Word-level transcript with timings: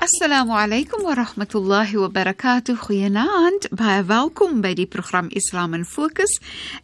Assalamu 0.00 0.56
alaykum 0.56 1.02
wa 1.04 1.14
rahmatullahi 1.14 2.00
wa 2.00 2.08
barakatuh. 2.08 2.72
Goeienaand. 2.86 3.66
Baie 3.76 4.00
welkom 4.08 4.62
by 4.64 4.72
die 4.72 4.86
program 4.86 5.28
Islam 5.36 5.74
in 5.76 5.84
Fokus. 5.84 6.38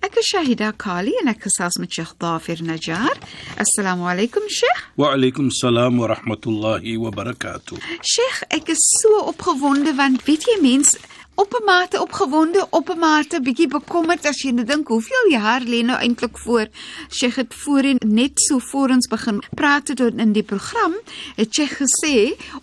Ek 0.04 0.18
is 0.20 0.28
Shahida 0.28 0.68
Kali 0.76 1.14
en 1.22 1.32
ek 1.32 1.46
gesels 1.46 1.78
met 1.80 1.88
Sheikh 1.96 2.12
Dafir 2.20 2.60
Najjar. 2.60 3.16
Assalamu 3.56 4.04
alaykum 4.12 4.44
Sheikh. 4.52 4.84
Wa 5.00 5.14
alaykum 5.16 5.48
salaam 5.48 5.96
wa 5.96 6.12
rahmatullahi 6.12 6.98
wa 7.00 7.08
barakatuh. 7.08 7.80
Sheikh, 8.04 8.42
ek 8.50 8.68
is 8.76 8.84
so 9.00 9.24
opgewonde 9.32 9.96
want 9.96 10.20
weet 10.28 10.44
jy 10.44 10.60
mens 10.60 10.98
op 11.36 11.52
'n 11.60 11.64
mate 11.64 12.00
opgewonde, 12.00 12.66
op 12.70 12.88
'n 12.90 12.98
mate 12.98 13.40
bietjie 13.40 13.68
bekommerd 13.68 14.26
as 14.26 14.42
jy 14.42 14.50
net 14.50 14.66
dink 14.66 14.88
hoeveel 14.88 15.26
jaar 15.30 15.60
lê 15.60 15.84
nou 15.84 15.98
eintlik 15.98 16.38
voor. 16.38 16.66
Sy 17.08 17.30
het 17.34 17.54
voorheen 17.54 18.00
net 18.06 18.40
so 18.40 18.58
voor 18.58 18.88
ons 18.88 19.08
begin 19.08 19.42
praat 19.54 19.88
het 19.88 20.00
in 20.00 20.32
die 20.32 20.42
program, 20.42 20.94
het 21.36 21.54
sy 21.54 21.66
gesê 21.66 22.16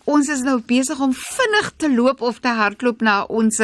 ons 0.04 0.28
is 0.28 0.42
nou 0.42 0.62
besig 0.66 1.00
om 1.00 1.14
vinnig 1.14 1.74
te 1.78 1.94
loop 1.94 2.22
of 2.22 2.40
te 2.40 2.48
hardloop 2.48 3.02
na 3.02 3.24
ons 3.24 3.60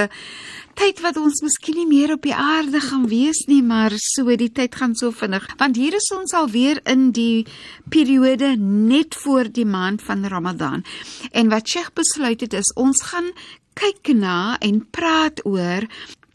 tyd 0.80 1.02
wat 1.04 1.18
ons 1.20 1.42
miskien 1.44 1.76
nie 1.76 1.88
meer 1.90 2.14
op 2.14 2.24
die 2.24 2.36
aarde 2.36 2.80
gaan 2.80 3.08
wees 3.12 3.42
nie, 3.50 3.60
maar 3.66 3.92
so 4.00 4.32
die 4.40 4.52
tyd 4.56 4.78
gaan 4.80 4.94
so 4.96 5.12
vinnig. 5.12 5.44
Want 5.60 5.76
hier 5.76 5.98
is 5.98 6.08
ons 6.16 6.32
alweer 6.38 6.80
in 6.88 7.10
die 7.16 7.46
periode 7.92 8.54
net 8.60 9.18
voor 9.20 9.52
die 9.52 9.68
maand 9.68 10.02
van 10.08 10.24
Ramadan. 10.32 10.86
En 11.36 11.52
wat 11.52 11.68
Sheikh 11.68 11.92
besluit 12.00 12.46
het 12.46 12.56
is 12.56 12.72
ons 12.80 13.04
gaan 13.12 13.28
kyk 13.80 14.14
na 14.16 14.56
en 14.64 14.80
praat 14.92 15.44
oor 15.46 15.88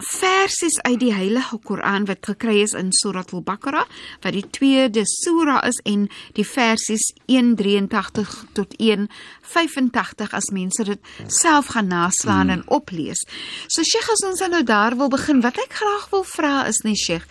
versies 0.05 0.77
uit 0.83 1.01
die 1.01 1.13
Heilige 1.15 1.59
Koran 1.65 2.05
wat 2.09 2.27
gekry 2.27 2.61
is 2.63 2.75
in 2.77 2.93
Surah 2.93 3.25
Al-Baqarah 3.33 3.87
wat 4.23 4.35
die 4.37 4.45
tweede 4.53 5.05
sura 5.09 5.61
is 5.65 5.81
en 5.89 6.09
die 6.37 6.45
versies 6.45 7.07
183 7.31 8.33
tot 8.53 8.75
185 8.79 10.35
as 10.37 10.51
mense 10.53 10.85
dit 10.85 11.13
self 11.33 11.73
gaan 11.75 11.89
naslaan 11.89 12.51
mm. 12.51 12.55
en 12.55 12.63
oplees. 12.77 13.23
So 13.69 13.83
Sheikh 13.83 14.11
as 14.13 14.25
ons 14.29 14.43
nou 14.45 14.63
daar 14.67 14.97
wil 14.99 15.09
begin, 15.13 15.41
wat 15.45 15.59
ek 15.63 15.79
graag 15.81 16.09
wil 16.13 16.25
vra 16.29 16.65
is 16.69 16.83
net 16.85 17.01
Sheikh, 17.01 17.25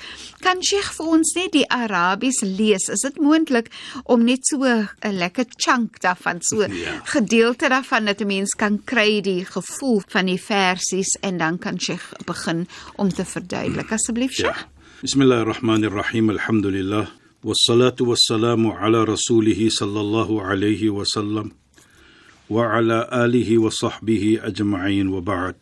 kan 0.44 0.63
Sheikh 0.63 0.91
vir 0.97 1.11
ons 1.17 1.33
net 1.38 1.53
die 1.53 1.66
Arabies 1.71 2.41
lees? 2.44 2.89
Is 2.89 3.05
dit 3.05 3.19
moontlik 3.21 3.69
om 4.03 4.25
net 4.25 4.45
so 4.47 4.63
'n 4.63 4.89
lekker 5.13 5.45
chunk 5.57 6.01
daarvan 6.01 6.41
so 6.41 6.63
ja. 6.67 6.99
gedeelte 7.05 7.69
daarvan 7.69 8.05
dat 8.05 8.21
'n 8.21 8.27
mens 8.27 8.55
kan 8.55 8.81
kry 8.83 9.21
die 9.21 9.45
gevoel 9.45 10.01
van 10.07 10.25
die 10.25 10.41
versies 10.41 11.17
en 11.21 11.38
dan 11.38 11.59
kan 11.59 11.79
Sheikh 11.79 12.13
begin 12.25 12.62
om 12.95 13.09
te 13.09 13.25
verduidelik 13.25 13.92
asseblief 13.92 14.31
Sheikh. 14.31 14.59
Ja. 14.64 14.67
Bismillahirrahmanirrahim. 15.03 16.30
Alhamdulillah. 16.30 17.08
والصلاة 17.44 17.95
والسلام 18.00 18.67
على 18.67 19.03
رسوله 19.03 19.69
صلى 19.69 20.00
الله 20.00 20.30
عليه 20.44 20.90
وسلم 20.90 21.52
وعلى 22.50 23.09
آله 23.13 23.57
وصحبه 23.57 24.40
أجمعين 24.44 25.07
وبعد 25.07 25.56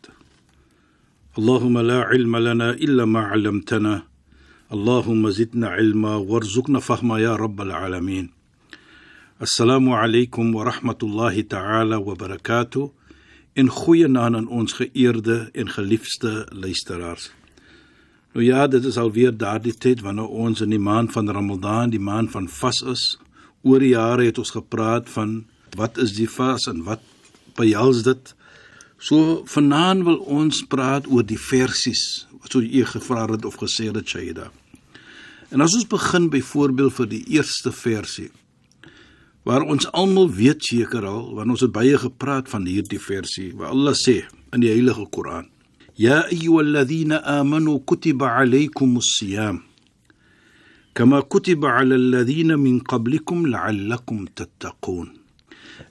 اللهم 1.38 1.80
لا 1.80 2.00
علم 2.04 2.38
لنا 2.38 2.70
إلا 2.70 3.06
ما 3.06 3.20
علمتنا 3.20 4.04
اللهم 4.74 5.30
زدنا 5.30 5.68
علما 5.68 6.16
وارزقنا 6.16 6.80
فهما 6.80 7.20
يا 7.20 7.36
رب 7.36 7.62
العالمين 7.62 8.30
السلام 9.42 9.90
عليكم 9.90 10.56
ورحمة 10.56 10.98
الله 11.04 11.42
تعالى 11.42 11.96
وبركاته 11.96 12.92
en 13.54 13.70
goeie 13.70 14.08
naam 14.08 14.36
aan 14.36 14.48
ons 14.48 14.74
geëerde 14.74 15.50
en 15.54 15.70
geliefde 15.70 16.48
luisteraars. 16.50 17.32
Nou 18.32 18.46
ja, 18.46 18.68
dit 18.68 18.86
is 18.86 18.98
alweer 18.98 19.34
daardie 19.38 19.74
tyd 19.76 20.02
wanneer 20.02 20.28
ons 20.28 20.62
in 20.64 20.72
die 20.72 20.80
maand 20.80 21.12
van 21.12 21.30
Ramadan, 21.30 21.92
die 21.92 22.00
maand 22.00 22.32
van 22.32 22.48
vas 22.48 22.82
is. 22.82 23.04
Oor 23.62 23.84
die 23.84 23.92
jare 23.92 24.30
het 24.30 24.40
ons 24.40 24.54
gepraat 24.56 25.10
van 25.12 25.42
wat 25.76 26.00
is 26.00 26.16
die 26.16 26.30
vas 26.30 26.68
en 26.72 26.84
wat 26.88 27.04
behels 27.60 28.04
dit? 28.08 28.34
So 29.02 29.42
vanaand 29.52 30.08
wil 30.08 30.22
ons 30.32 30.64
praat 30.72 31.08
oor 31.12 31.26
die 31.28 31.40
versies 31.40 32.28
wat 32.42 32.56
so 32.56 32.64
u 32.64 32.86
gevra 32.86 33.28
het 33.30 33.46
of 33.46 33.60
gesê 33.60 33.92
het 33.92 34.08
Shaida. 34.08 34.48
En 35.52 35.62
as 35.62 35.76
ons 35.76 35.88
begin 35.88 36.30
byvoorbeeld 36.32 36.94
vir 36.94 37.10
die 37.12 37.24
eerste 37.36 37.72
versie 37.76 38.32
waar 39.44 39.64
ons 39.64 39.88
almal 39.92 40.30
weet 40.30 40.64
seker 40.64 41.06
al 41.06 41.34
want 41.38 41.50
ons 41.56 41.66
het 41.66 41.74
baie 41.74 41.98
gepraat 41.98 42.50
van 42.50 42.68
hierdie 42.70 43.02
versie 43.02 43.52
waar 43.56 43.74
Allah 43.74 43.98
sê 43.98 44.22
in 44.54 44.62
die 44.62 44.72
heilige 44.74 45.08
Koran 45.10 45.50
ya 45.98 46.24
ayyuhalladhina 46.30 47.24
amanu 47.40 47.80
kutiba 47.86 48.36
alaykumus 48.42 49.18
siyam 49.18 49.64
kama 50.94 51.22
kutiba 51.24 51.78
alal 51.80 52.06
ladhina 52.14 52.58
min 52.58 52.82
qablikum 52.84 53.46
la'allakum 53.48 54.28
tattaqun. 54.36 55.08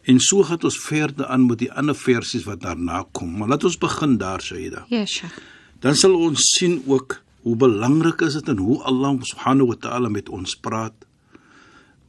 En 0.04 0.20
so 0.20 0.44
het 0.44 0.64
ons 0.64 0.76
verder 0.78 1.26
aan 1.26 1.46
met 1.48 1.58
die 1.58 1.70
ander 1.72 1.96
versies 1.96 2.44
wat 2.44 2.60
daarna 2.62 3.02
kom 3.16 3.32
maar 3.38 3.48
laat 3.48 3.64
ons 3.64 3.78
begin 3.80 4.18
daar 4.20 4.42
Shaida 4.44 4.84
ja 4.88 5.06
Sheikh. 5.06 5.38
Dan 5.80 5.96
sal 5.96 6.14
ons 6.14 6.44
sien 6.56 6.82
ook 6.86 7.16
hoe 7.42 7.56
belangrik 7.56 8.20
is 8.20 8.36
dit 8.36 8.48
en 8.52 8.58
hoe 8.60 8.82
Allah 8.84 9.16
subhanahu 9.24 9.72
wa 9.72 9.78
ta'ala 9.80 10.08
met 10.12 10.28
ons 10.28 10.56
praat 10.56 10.94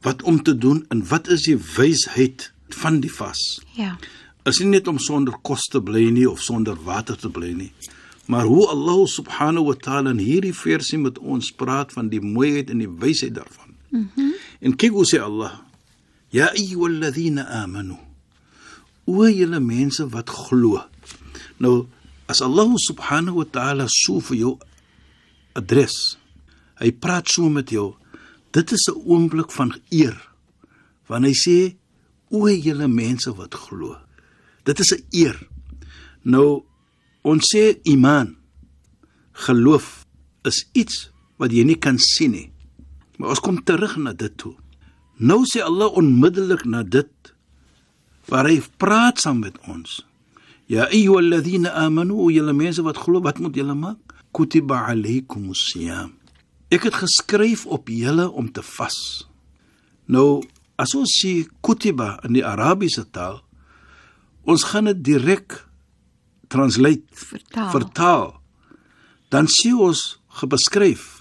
wat 0.02 0.22
om 0.22 0.42
te 0.42 0.54
doen 0.58 0.84
en 0.88 1.02
wat 1.08 1.28
is 1.28 1.46
die 1.46 1.58
wysheid 1.76 2.50
van 2.82 3.00
die 3.00 3.12
vas? 3.12 3.40
Ja. 3.76 3.96
Is 4.48 4.58
nie 4.58 4.72
net 4.72 4.88
om 4.90 4.98
sonder 4.98 5.36
kos 5.46 5.68
te 5.70 5.80
bly 5.82 6.08
nie 6.10 6.26
of 6.30 6.42
sonder 6.42 6.78
water 6.84 7.16
te 7.18 7.30
bly 7.30 7.52
nie, 7.54 7.70
maar 8.26 8.46
hoe 8.50 8.66
Allah 8.72 9.04
subhanahu 9.06 9.70
wa 9.70 9.76
ta'ala 9.78 10.14
in 10.14 10.22
hierdie 10.22 10.54
versie 10.54 10.98
met 10.98 11.18
ons 11.18 11.52
praat 11.54 11.94
van 11.94 12.10
die 12.10 12.20
mooiheid 12.22 12.70
en 12.70 12.82
die 12.82 12.90
wysheid 12.90 13.36
daarvan. 13.38 13.76
Mhm. 13.90 14.08
Mm 14.16 14.30
en 14.62 14.76
kyk 14.78 14.92
hoe 14.94 15.06
sê 15.06 15.18
Allah: 15.18 15.58
"Ya 16.30 16.52
ayyuhalladhina 16.54 17.48
amanu" 17.62 17.96
O 19.06 19.26
julle 19.26 19.58
mense 19.60 20.06
wat 20.08 20.30
glo. 20.30 20.78
Nou 21.58 21.86
as 22.30 22.40
Allah 22.40 22.70
subhanahu 22.78 23.42
wa 23.42 23.44
ta'ala 23.44 23.86
so 23.90 24.20
vir 24.20 24.36
jou 24.36 24.52
adres. 25.58 26.16
Hy 26.78 26.92
praat 26.92 27.28
so 27.28 27.48
met 27.50 27.70
jou 27.70 27.96
Dit 28.52 28.72
is 28.72 28.84
'n 28.88 29.00
oomblik 29.08 29.50
van 29.50 29.74
eer. 29.88 30.16
Want 31.06 31.24
hy 31.24 31.34
sê 31.34 31.76
o, 32.28 32.48
julle 32.48 32.88
mense 32.88 33.34
wat 33.34 33.54
glo. 33.54 33.96
Dit 34.64 34.78
is 34.78 34.92
'n 34.92 35.04
eer. 35.10 35.48
Nou 36.22 36.62
ons 37.22 37.54
sê 37.54 37.80
iman 37.82 38.36
geloof 39.32 40.06
is 40.42 40.68
iets 40.72 41.10
wat 41.36 41.52
jy 41.52 41.64
nie 41.64 41.78
kan 41.78 41.98
sien 41.98 42.30
nie. 42.30 42.52
Maar 43.16 43.28
ons 43.28 43.40
kom 43.40 43.64
terug 43.64 43.96
na 43.96 44.12
dit 44.12 44.36
toe. 44.36 44.54
Nou 45.16 45.44
sê 45.44 45.62
Allah 45.62 45.90
onmiddellik 45.92 46.64
na 46.64 46.82
dit 46.82 47.34
waar 48.28 48.46
hy 48.46 48.62
praat 48.76 49.20
saam 49.20 49.38
met 49.38 49.58
ons. 49.66 50.06
Ja 50.66 50.86
ayyuhalladhina 50.88 51.72
amanu, 51.72 52.30
julle 52.30 52.52
mense 52.52 52.82
wat 52.82 52.96
glo, 52.96 53.20
wat 53.20 53.38
moet 53.38 53.54
julle 53.54 53.74
maak? 53.74 53.98
Kutiba 54.32 54.86
alaykumus 54.86 55.70
siyam. 55.70 56.21
Ek 56.72 56.86
het 56.88 56.96
geskryf 57.02 57.66
op 57.68 57.90
julle 57.92 58.30
om 58.30 58.48
te 58.48 58.62
vas. 58.64 59.28
Nou, 60.08 60.40
as 60.80 60.94
ons 60.96 61.10
sê 61.20 61.42
kutiba 61.60 62.14
in 62.24 62.38
die 62.38 62.44
Arabiese 62.46 63.04
taal, 63.12 63.42
ons 64.48 64.64
gaan 64.70 64.88
dit 64.88 65.02
direk 65.12 65.58
translate 66.52 67.04
vertaal. 67.12 67.70
vertaal. 67.74 68.40
Dan 69.28 69.48
sê 69.52 69.74
ons 69.76 70.20
gebeskryf. 70.40 71.20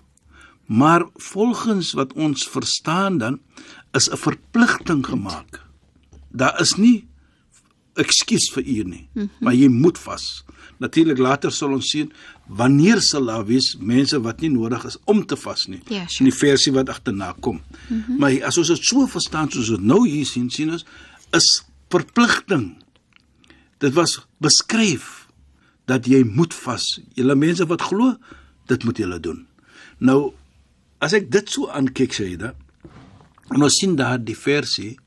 Maar 0.72 1.04
volgens 1.16 1.92
wat 2.00 2.14
ons 2.14 2.48
verstaan 2.48 3.18
dan 3.18 3.40
is 3.92 4.08
'n 4.10 4.18
verpligting 4.18 5.06
gemaak. 5.06 5.68
Daar 6.32 6.62
is 6.62 6.76
nie 6.76 7.11
ekskuus 8.00 8.50
vir 8.56 8.64
u 8.64 8.84
nie, 8.84 9.10
mm 9.14 9.22
-hmm. 9.22 9.30
maar 9.40 9.54
jy 9.56 9.68
moet 9.68 9.98
vas. 9.98 10.44
Natuurlik 10.78 11.18
later 11.18 11.52
sal 11.52 11.72
ons 11.72 11.90
sien 11.90 12.12
wanneer 12.48 13.02
sal 13.02 13.26
daar 13.26 13.46
wees 13.46 13.76
mense 13.80 14.22
wat 14.22 14.42
nie 14.42 14.50
nodig 14.50 14.86
is 14.86 14.98
om 15.06 15.26
te 15.26 15.36
vas 15.36 15.68
nie. 15.68 15.82
Ja, 15.88 16.08
sure. 16.08 16.26
In 16.26 16.30
die 16.30 16.38
versie 16.38 16.72
wat 16.74 16.90
agterna 16.90 17.36
kom. 17.40 17.62
Mm 17.88 18.04
-hmm. 18.08 18.18
Maar 18.18 18.44
as 18.44 18.58
ons 18.58 18.68
dit 18.68 18.84
so 18.84 19.08
verstaan 19.08 19.52
soos 19.52 19.68
dit 19.68 19.82
nou 19.82 20.08
hier 20.10 20.26
sien, 20.26 20.50
sien 20.50 20.72
ons 20.72 20.86
is 21.32 21.64
verpligting. 21.90 22.84
Dit 23.78 23.94
was 23.94 24.28
beskryf 24.38 25.28
dat 25.86 26.06
jy 26.06 26.24
moet 26.24 26.54
vas. 26.54 27.00
Julle 27.14 27.36
mense 27.36 27.66
wat 27.66 27.82
glo, 27.82 28.16
dit 28.66 28.84
moet 28.84 28.98
julle 28.98 29.20
doen. 29.20 29.48
Nou 29.98 30.34
as 31.02 31.14
ek 31.14 31.32
dit 31.32 31.50
so 31.50 31.68
aankyk 31.68 32.14
Shaida, 32.14 32.54
en 33.50 33.62
ons 33.62 33.78
sien 33.82 33.96
daar 33.96 34.20
die 34.22 34.38
versie, 34.38 35.00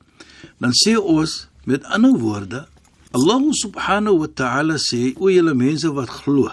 dan 0.59 0.75
sê 0.77 0.97
ons 0.99 1.49
met 1.65 1.85
ander 1.85 2.19
woorde, 2.21 2.67
Allah 3.15 3.39
subhanahu 3.55 4.27
wa 4.27 4.29
ta'ala 4.29 4.75
sê 4.75 5.15
o 5.15 5.31
julle 5.31 5.55
mense 5.55 5.87
wat 5.95 6.11
glo, 6.11 6.51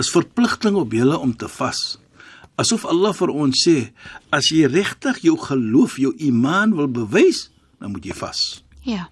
is 0.00 0.08
verpligting 0.08 0.78
op 0.80 0.94
julle 0.96 1.18
om 1.20 1.34
te 1.36 1.48
vas. 1.58 1.98
Asof 2.56 2.86
Allah 2.88 3.12
vir 3.12 3.30
ons 3.30 3.52
sê, 3.52 3.92
as 4.32 4.48
jy 4.48 4.64
regtig 4.70 5.20
jou 5.28 5.36
geloof, 5.36 5.98
jou 6.00 6.14
iman 6.30 6.72
wil 6.72 6.88
bewys, 6.88 7.50
dan 7.78 7.92
moet 7.92 8.08
jy 8.08 8.16
vas. 8.16 8.62
Ja. 8.88 9.10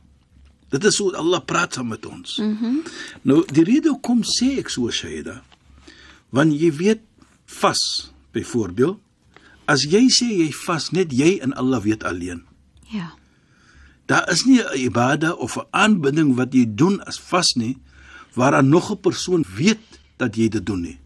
Dit 0.72 0.88
is 0.88 0.96
hoe 0.98 1.12
Allah 1.14 1.44
praat 1.44 1.76
saam 1.76 1.92
met 1.92 2.06
ons. 2.08 2.40
Mhm. 2.40 2.64
Mm 2.64 2.80
nou 3.26 3.42
die 3.50 3.64
rede 3.66 3.90
hoekom 3.90 4.22
sê 4.22 4.56
ek 4.62 4.70
so 4.70 4.88
Shaida, 4.90 5.42
want 6.30 6.54
jy 6.54 6.70
weet 6.72 7.02
vas 7.60 8.10
byvoorbeeld 8.32 8.98
as 9.66 9.82
jy 9.82 10.06
sê 10.14 10.28
jy 10.30 10.50
vas 10.66 10.92
net 10.94 11.12
jy 11.12 11.38
en 11.42 11.52
Allah 11.58 11.82
weet 11.82 12.04
alleen. 12.06 12.44
Ja. 12.90 13.12
Daar 14.06 14.30
is 14.30 14.44
nie 14.44 14.62
'n 14.62 14.78
ibada 14.78 15.32
of 15.34 15.56
'n 15.56 15.66
aanbidding 15.70 16.34
wat 16.36 16.52
jy 16.52 16.66
doen 16.68 17.02
as 17.04 17.18
vas 17.18 17.54
nie 17.54 17.76
waaraan 18.34 18.68
nog 18.68 18.90
'n 18.90 19.00
persoon 19.00 19.44
weet 19.56 20.00
dat 20.16 20.36
jy 20.36 20.48
dit 20.48 20.66
doen 20.66 20.80
nie. 20.80 20.98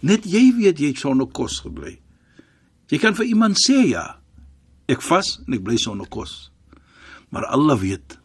Net 0.00 0.24
jy 0.24 0.54
weet 0.56 0.78
jy 0.78 0.86
het 0.86 0.98
sonder 0.98 1.26
kos 1.26 1.60
gebly. 1.60 1.98
Jy 2.86 2.98
kan 2.98 3.14
vir 3.14 3.24
iemand 3.24 3.58
sê 3.58 3.88
ja, 3.88 4.18
ek 4.86 5.02
vas 5.02 5.40
en 5.46 5.52
ek 5.54 5.62
bly 5.62 5.76
sonder 5.76 6.08
kos. 6.08 6.50
Maar 7.28 7.44
Allah 7.46 7.78
weet 7.80 8.18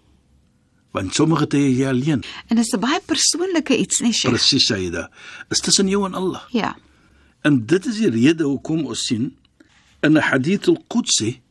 want 0.94 1.16
sommige 1.16 1.48
tye 1.50 1.72
jy 1.74 1.88
alleen. 1.90 2.24
En 2.48 2.56
dit 2.56 2.66
is 2.66 2.74
'n 2.74 2.80
baie 2.80 3.02
persoonlike 3.06 3.78
iets, 3.78 4.00
nee, 4.00 4.14
Sheikh. 4.14 4.34
Presies 4.34 4.68
jy 4.68 4.90
dit. 4.90 5.08
Is 5.50 5.60
tussen 5.60 5.88
jou 5.88 6.06
en 6.06 6.14
Allah. 6.14 6.42
Ja. 6.52 6.78
En 7.42 7.66
dit 7.66 7.86
is 7.86 7.98
die 7.98 8.10
rede 8.10 8.44
hoekom 8.44 8.86
ons 8.86 9.06
sien 9.06 9.36
in 10.02 10.14
'n 10.14 10.22
hadith 10.22 10.68
al-Qudsi 10.68 11.42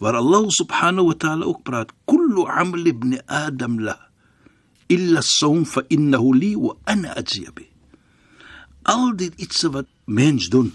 waar 0.00 0.16
Allah 0.16 0.48
subhanahu 0.48 1.12
wa 1.12 1.16
ta'ala 1.16 1.44
ook 1.44 1.62
praat, 1.62 1.92
"Kullu 2.08 2.48
'amal 2.48 2.86
ibn 2.86 3.20
Adam 3.28 3.80
la 3.80 3.96
illa 4.88 5.18
as-sawm 5.18 5.64
fa 5.64 5.84
innahu 5.88 6.34
li 6.34 6.56
wa 6.56 6.74
ana 6.84 7.14
ajzi 7.14 7.46
bi." 7.54 7.68
Al 8.82 9.12
dit 9.16 9.34
iets 9.36 9.62
wat 9.62 9.86
mens 10.04 10.48
doen, 10.48 10.72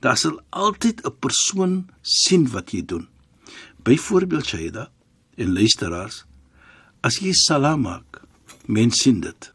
daar 0.00 0.16
sal 0.16 0.42
altyd 0.50 1.06
'n 1.06 1.18
persoon 1.18 1.86
sien 2.02 2.50
wat 2.50 2.70
jy 2.70 2.84
doen. 2.84 3.08
Byvoorbeeld 3.82 4.46
Shaida 4.46 4.90
en 5.36 5.52
luisteraars, 5.52 6.24
as 7.00 7.18
jy 7.18 7.32
salam 7.32 7.80
maak, 7.80 8.22
mens 8.66 9.00
sien 9.02 9.20
dit. 9.20 9.52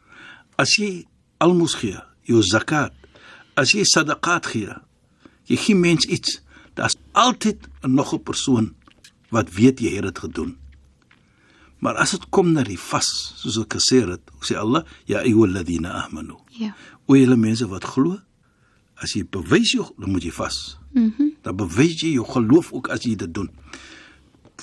As 0.55 0.75
jy 0.75 1.05
almos 1.37 1.75
gee, 1.75 1.99
jou 2.23 2.41
zakat, 2.41 2.93
as 3.53 3.71
jy 3.71 3.83
sadaqat 3.83 4.45
gee, 4.45 4.73
jy 5.43 5.57
gee 5.57 5.75
mens 5.75 6.05
iets, 6.05 6.41
daar's 6.75 6.95
altyd 7.11 7.67
nog 7.81 8.13
'n 8.13 8.23
persoon 8.23 8.73
wat 9.29 9.53
weet 9.53 9.79
jy 9.79 9.95
het 9.95 10.03
dit 10.03 10.19
gedoen. 10.19 10.57
Maar 11.79 11.95
as 11.95 12.11
dit 12.11 12.29
kom 12.29 12.51
na 12.51 12.63
die 12.63 12.79
vas, 12.79 13.33
soos 13.37 13.57
ek 13.61 13.75
gesê 13.77 14.01
het, 14.07 14.21
sê 14.41 14.55
Allah, 14.57 14.85
ya 15.05 15.19
ayyuhalladhina 15.19 16.05
amanu. 16.05 16.39
Ja. 16.49 16.75
O 17.05 17.15
julle 17.15 17.35
mense 17.35 17.67
wat 17.67 17.83
glo, 17.83 18.19
as 18.95 19.13
jy 19.13 19.25
bewys 19.27 19.75
jou, 19.75 19.85
dan 19.99 20.11
moet 20.11 20.23
jy 20.23 20.31
vas. 20.31 20.77
Mhm. 20.93 21.03
Mm 21.17 21.33
dan 21.45 21.55
bewys 21.55 21.99
jy 22.01 22.15
jou 22.15 22.25
geloof 22.25 22.71
ook 22.73 22.87
as 22.89 23.03
jy 23.05 23.13
dit 23.15 23.33
doen. 23.33 23.51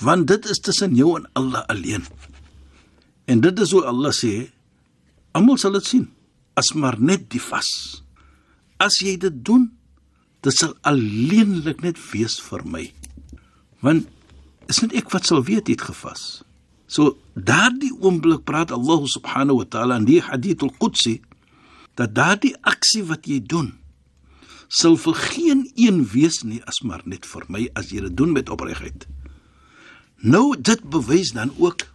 Want 0.01 0.27
dit 0.27 0.45
is 0.51 0.59
tussen 0.59 0.95
jou 0.95 1.13
en 1.15 1.29
Allah 1.33 1.63
alleen. 1.71 2.03
En 3.25 3.39
dit 3.39 3.59
is 3.59 3.71
hoe 3.71 3.85
Allah 3.87 4.11
sê, 4.11 4.51
almal 5.31 5.57
sal 5.57 5.71
dit 5.71 5.85
sien, 5.85 6.09
as 6.59 6.73
maar 6.73 6.99
net 6.99 7.29
die 7.31 7.39
vas. 7.39 7.69
As 8.83 8.99
jy 8.99 9.15
dit 9.17 9.37
doen, 9.45 9.69
dit 10.43 10.55
sal 10.55 10.73
alleenlik 10.87 11.83
net 11.83 11.99
wees 12.11 12.39
vir 12.43 12.65
my. 12.67 12.87
Want 13.83 14.09
is 14.71 14.81
net 14.83 14.95
ek 14.99 15.11
wat 15.13 15.27
sal 15.27 15.43
weet 15.47 15.69
het 15.71 15.83
gevas. 15.83 16.43
So 16.87 17.15
daardie 17.33 17.93
oomblik 17.99 18.43
praat 18.47 18.71
Allah 18.75 19.05
subhanahu 19.09 19.63
wa 19.63 19.67
ta'ala 19.69 20.01
in 20.01 20.09
die 20.09 20.21
hadith 20.21 20.63
al-Qudsi 20.65 21.21
dat 21.97 22.13
daardie 22.17 22.55
aksie 22.67 23.03
wat 23.07 23.27
jy 23.29 23.39
doen 23.39 23.73
sal 24.73 24.95
vir 24.97 25.17
geen 25.29 25.67
een 25.77 26.01
wees 26.13 26.41
nie 26.43 26.61
as 26.69 26.81
maar 26.81 27.03
net 27.05 27.27
vir 27.29 27.45
my 27.53 27.67
as 27.77 27.91
jy 27.93 28.01
dit 28.07 28.15
doen 28.17 28.33
met 28.33 28.49
opregtheid. 28.49 29.05
Nou 30.23 30.55
dit 30.57 30.81
bewys 30.89 31.33
dan 31.37 31.53
ook 31.61 31.85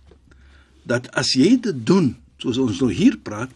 dat 0.89 1.09
as 1.19 1.35
jy 1.35 1.57
dit 1.63 1.85
doen 1.87 2.13
soos 2.39 2.61
ons 2.63 2.79
nou 2.83 2.93
hier 2.95 3.19
praat 3.19 3.51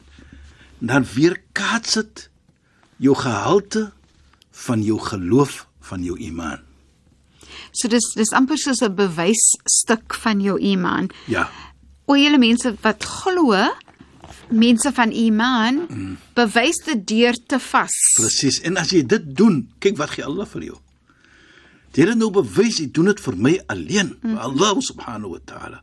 dan 0.82 1.06
weerkaats 1.14 2.00
dit 2.00 2.24
jou 3.06 3.14
gehalte 3.18 3.90
van 4.52 4.82
jou 4.82 4.98
geloof 5.00 5.66
van 5.80 6.04
jou 6.04 6.18
iman. 6.18 6.60
So 7.72 7.88
dis 7.88 8.12
dis 8.16 8.32
amper 8.36 8.58
soos 8.58 8.82
'n 8.82 8.94
bewysstuk 8.94 10.14
van 10.14 10.40
jou 10.40 10.58
iman. 10.60 11.10
Ja. 11.26 11.50
O 12.06 12.14
julle 12.14 12.38
mense 12.38 12.74
wat 12.82 13.04
glo, 13.04 13.56
mense 14.50 14.92
van 14.92 15.10
iman, 15.10 15.86
mm. 15.88 16.16
bewys 16.34 16.76
dit 16.84 17.06
deur 17.06 17.36
te 17.46 17.58
vas. 17.58 17.96
Presies. 18.16 18.60
En 18.60 18.76
as 18.76 18.90
jy 18.90 19.02
dit 19.06 19.36
doen, 19.36 19.68
kyk 19.78 19.96
wat 19.96 20.10
gee 20.10 20.24
Allah 20.24 20.46
vir 20.46 20.62
jou. 20.62 20.78
Die 21.92 22.02
Here 22.02 22.14
nou 22.14 22.30
bewys 22.30 22.78
hy 22.78 22.88
doen 22.90 23.10
dit 23.12 23.20
vir 23.20 23.36
my 23.36 23.58
alleen, 23.66 24.16
mm. 24.22 24.36
Allah 24.36 24.80
subhanahu 24.80 25.30
wa 25.30 25.40
ta'ala. 25.44 25.82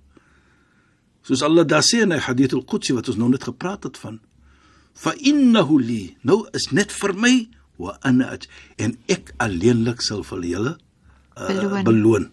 Soos 1.24 1.44
Allah 1.46 1.66
daar 1.68 1.86
sê 1.86 2.02
in 2.02 2.10
die 2.10 2.20
hadith 2.20 2.54
al-Qudsi 2.54 2.94
wat 2.94 3.10
ons 3.10 3.18
nou 3.18 3.30
net 3.30 3.46
gepraat 3.46 3.84
het 3.84 3.98
van, 3.98 4.20
fa 4.94 5.14
innahu 5.14 5.78
li, 5.80 6.16
nou 6.26 6.48
is 6.58 6.72
net 6.72 6.92
vir 6.92 7.14
my 7.14 7.34
wa 7.80 7.96
ana 8.06 8.34
aj 8.36 8.48
en 8.84 8.98
ek 9.08 9.32
alleenlik 9.40 10.04
sal 10.04 10.24
vir 10.28 10.44
julle 10.54 10.74
uh, 10.76 11.48
Beloon. 11.48 11.84
beloon. 11.88 12.26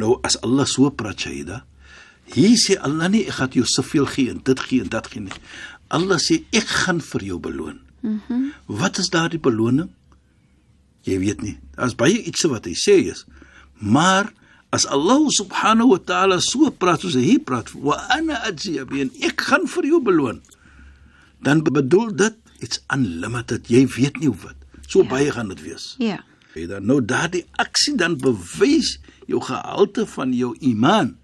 Nou 0.00 0.16
as 0.26 0.38
Allah 0.46 0.66
so 0.70 0.90
praat 0.94 1.26
Shaida, 1.26 1.64
hier 2.32 2.54
sê 2.60 2.78
Allah 2.78 3.10
nie 3.12 3.26
ek 3.26 3.40
gaan 3.40 3.58
jou 3.58 3.66
soveel 3.68 4.06
gee 4.14 4.30
en 4.32 4.40
dit 4.46 4.62
gee 4.68 4.84
en 4.84 4.90
dat 4.92 5.10
gee 5.12 5.26
nie. 5.26 5.42
Allah 5.94 6.18
sê 6.22 6.40
ek 6.56 6.70
gaan 6.84 7.02
vir 7.02 7.26
jou 7.32 7.40
beloon. 7.42 7.82
Mm 8.02 8.52
wat 8.66 8.98
is 8.98 9.10
daardie 9.10 9.40
beloning? 9.42 9.90
Jy 11.06 11.18
weet 11.22 11.42
nie. 11.42 11.54
Daar's 11.76 11.94
baie 11.94 12.18
iets 12.26 12.42
wat 12.50 12.66
hy 12.66 12.74
sê 12.74 12.96
is. 13.12 13.24
Maar 13.78 14.32
as 14.74 14.86
Allah 14.90 15.22
subhanahu 15.30 15.94
wa 15.94 16.00
ta'ala 16.02 16.40
so 16.42 16.70
praat 16.70 17.04
soos 17.04 17.14
hy 17.14 17.38
praat, 17.38 17.70
wa 17.74 17.94
ana 18.10 18.40
ajzi 18.48 18.78
en 18.82 19.12
ek 19.22 19.46
gaan 19.48 19.66
vir 19.70 19.86
jou 19.92 20.00
beloon. 20.02 20.42
Dan 21.42 21.62
bedoel 21.62 22.10
dit 22.16 22.36
iets 22.60 22.82
unlimited. 22.92 23.70
Jy 23.70 23.86
weet 23.96 24.18
nie 24.20 24.30
hoe 24.32 24.40
wat. 24.48 24.58
So 24.86 25.02
ja. 25.02 25.08
baie 25.08 25.32
gaan 25.32 25.52
dit 25.52 25.62
wees. 25.62 25.94
Ja. 26.02 26.20
Jy 26.56 26.66
dan 26.70 26.86
nou 26.88 27.02
daardie 27.04 27.44
aksie 27.60 27.94
dan 28.00 28.16
bewys 28.20 28.96
jou 29.28 29.42
gehalte 29.44 30.06
van 30.06 30.32
jou 30.32 30.54
iman. 30.64 31.16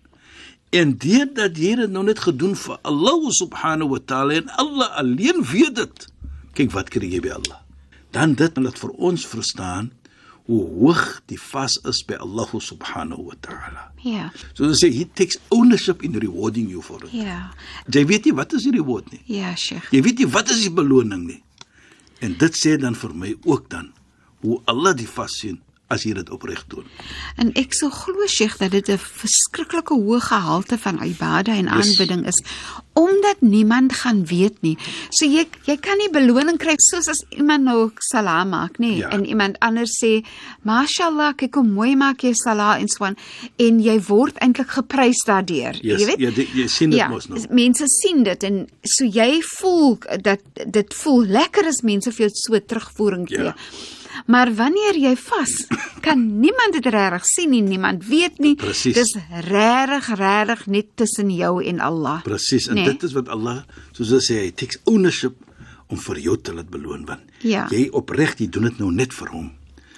En 0.73 0.95
deurdat 0.97 1.57
jy 1.61 1.75
dit 1.83 1.91
nou 1.93 2.05
net 2.05 2.21
gedoen 2.25 2.55
vir 2.57 2.79
Allah 2.89 3.31
subhanahu 3.33 3.95
wa 3.95 4.01
ta'ala 4.05 4.41
en 4.41 4.53
Allah 4.61 4.93
alleen 5.01 5.45
weet 5.53 5.75
dit. 5.77 6.07
Kyk 6.57 6.73
wat 6.77 6.93
kry 6.93 7.09
jy 7.13 7.21
by 7.25 7.35
Allah. 7.39 7.61
Dan 8.13 8.37
dit 8.37 8.57
laat 8.61 8.81
vir 8.81 8.93
ons 8.97 9.27
verstaan 9.29 9.91
hoe 10.51 10.63
hoog 10.69 11.05
die 11.31 11.39
vas 11.39 11.79
is 11.89 12.03
by 12.05 12.19
Allah 12.25 12.49
subhanahu 12.51 13.29
wa 13.31 13.37
ta'ala. 13.41 13.85
Ja. 14.03 14.31
So 14.57 14.69
sê 14.77 14.91
he 14.91 15.05
takes 15.07 15.39
ownership 15.55 16.03
in 16.03 16.19
rewarding 16.19 16.69
you 16.69 16.83
for 16.83 17.05
it. 17.05 17.13
Ja. 17.15 17.53
Jy 17.87 18.05
weet 18.11 18.29
nie 18.29 18.35
wat 18.37 18.57
is 18.59 18.67
die 18.67 18.75
reward 18.75 19.13
nie. 19.13 19.23
Ja, 19.31 19.55
Sheikh. 19.57 19.93
Jy 19.95 20.03
weet 20.09 20.25
nie 20.25 20.29
wat 20.35 20.51
is 20.51 20.65
die 20.67 20.75
beloning 20.75 21.29
nie. 21.29 21.41
En 22.23 22.37
dit 22.39 22.55
sê 22.55 22.77
dan 22.79 22.95
vir 22.95 23.15
my 23.19 23.33
ook 23.51 23.69
dan 23.71 23.91
hoe 24.43 24.61
Allah 24.71 24.95
die 24.95 25.09
vas 25.11 25.35
sien 25.43 25.59
as 25.93 26.03
jy 26.05 26.15
dit 26.15 26.31
opreg 26.31 26.65
doen. 26.69 26.85
En 27.37 27.53
ek 27.55 27.75
sou 27.75 27.91
glo 27.91 28.27
Sheikh 28.27 28.57
dat 28.59 28.71
dit 28.73 28.89
'n 28.89 28.99
verskriklike 28.99 29.95
hoë 29.95 30.21
gehalte 30.21 30.79
van 30.79 31.03
ibada 31.05 31.53
en 31.55 31.69
aanbidding 31.69 32.27
is 32.27 32.43
omdat 32.95 33.41
niemand 33.41 33.93
gaan 33.93 34.27
weet 34.27 34.61
nie. 34.63 34.77
So 35.11 35.25
jy 35.27 35.47
jy 35.65 35.77
kan 35.81 35.97
nie 35.99 36.11
beloning 36.13 36.59
kry 36.59 36.75
soos 36.77 37.09
as 37.09 37.25
iemand 37.31 37.65
nou 37.65 37.91
salam 38.01 38.49
maak 38.51 38.79
nie 38.79 38.97
Ja. 38.99 39.09
en 39.11 39.25
iemand 39.27 39.57
anders 39.61 39.97
sê 40.05 40.25
mashallah 40.63 41.33
kyk 41.37 41.55
hoe 41.55 41.65
mooi 41.65 41.97
maak 41.97 42.23
jy 42.23 42.33
salah 42.35 42.79
en 42.81 42.89
so 42.89 43.05
aan 43.05 43.17
en 43.59 43.81
jy 43.81 43.99
word 44.09 44.37
eintlik 44.43 44.69
geprys 44.69 45.25
daardeur. 45.27 45.75
Yes, 45.83 46.01
jy 46.01 46.07
weet? 46.07 46.19
ja, 46.21 46.31
die- 46.31 46.49
jy 46.55 46.67
sien 46.69 46.91
dit 46.91 46.99
ja, 46.99 47.09
mos 47.09 47.29
nou. 47.29 47.41
Mense 47.51 47.85
sien 47.87 48.23
dit 48.23 48.43
en 48.45 48.67
so 48.85 49.05
jy 49.05 49.41
voel 49.59 49.99
dat 50.23 50.41
dit 50.71 50.95
voel 50.95 51.25
lekker 51.27 51.67
as 51.67 51.83
mense 51.83 52.13
vir 52.13 52.29
jou 52.29 52.31
so 52.35 52.59
terugvoering 52.61 53.27
gee. 53.29 53.43
Ja. 53.45 53.55
Maar 54.27 54.55
wanneer 54.55 54.97
jy 54.99 55.17
vas, 55.17 55.67
kan 56.01 56.41
niemand 56.41 56.73
dit 56.73 56.87
regtig 56.87 57.25
sien 57.27 57.51
nie, 57.51 57.63
niemand 57.63 58.05
weet 58.07 58.39
nie. 58.39 58.55
Presies. 58.57 58.95
Dis 58.95 59.15
regtig 59.49 60.09
regtig 60.19 60.67
net 60.67 60.87
tussen 60.97 61.31
jou 61.31 61.65
en 61.65 61.81
Allah. 61.81 62.23
Presies. 62.23 62.67
En 62.69 62.75
Nee. 62.75 62.85
dit 62.85 63.03
is 63.03 63.13
wat 63.13 63.29
Allah 63.29 63.63
soos 63.93 64.11
hy 64.11 64.19
sê, 64.21 64.39
hy 64.47 64.51
takes 64.51 64.79
ownership 64.85 65.35
om 65.89 65.99
vir 65.99 66.17
jou 66.19 66.37
te 66.41 66.53
laat 66.55 66.71
beloon 66.71 67.05
want 67.07 67.21
Ja. 67.43 67.67
jy 67.71 67.89
opreg 67.93 68.39
jy 68.39 68.49
doen 68.49 68.63
dit 68.63 68.79
nou 68.79 68.91
net 68.93 69.13
vir 69.13 69.29
hom. 69.29 69.53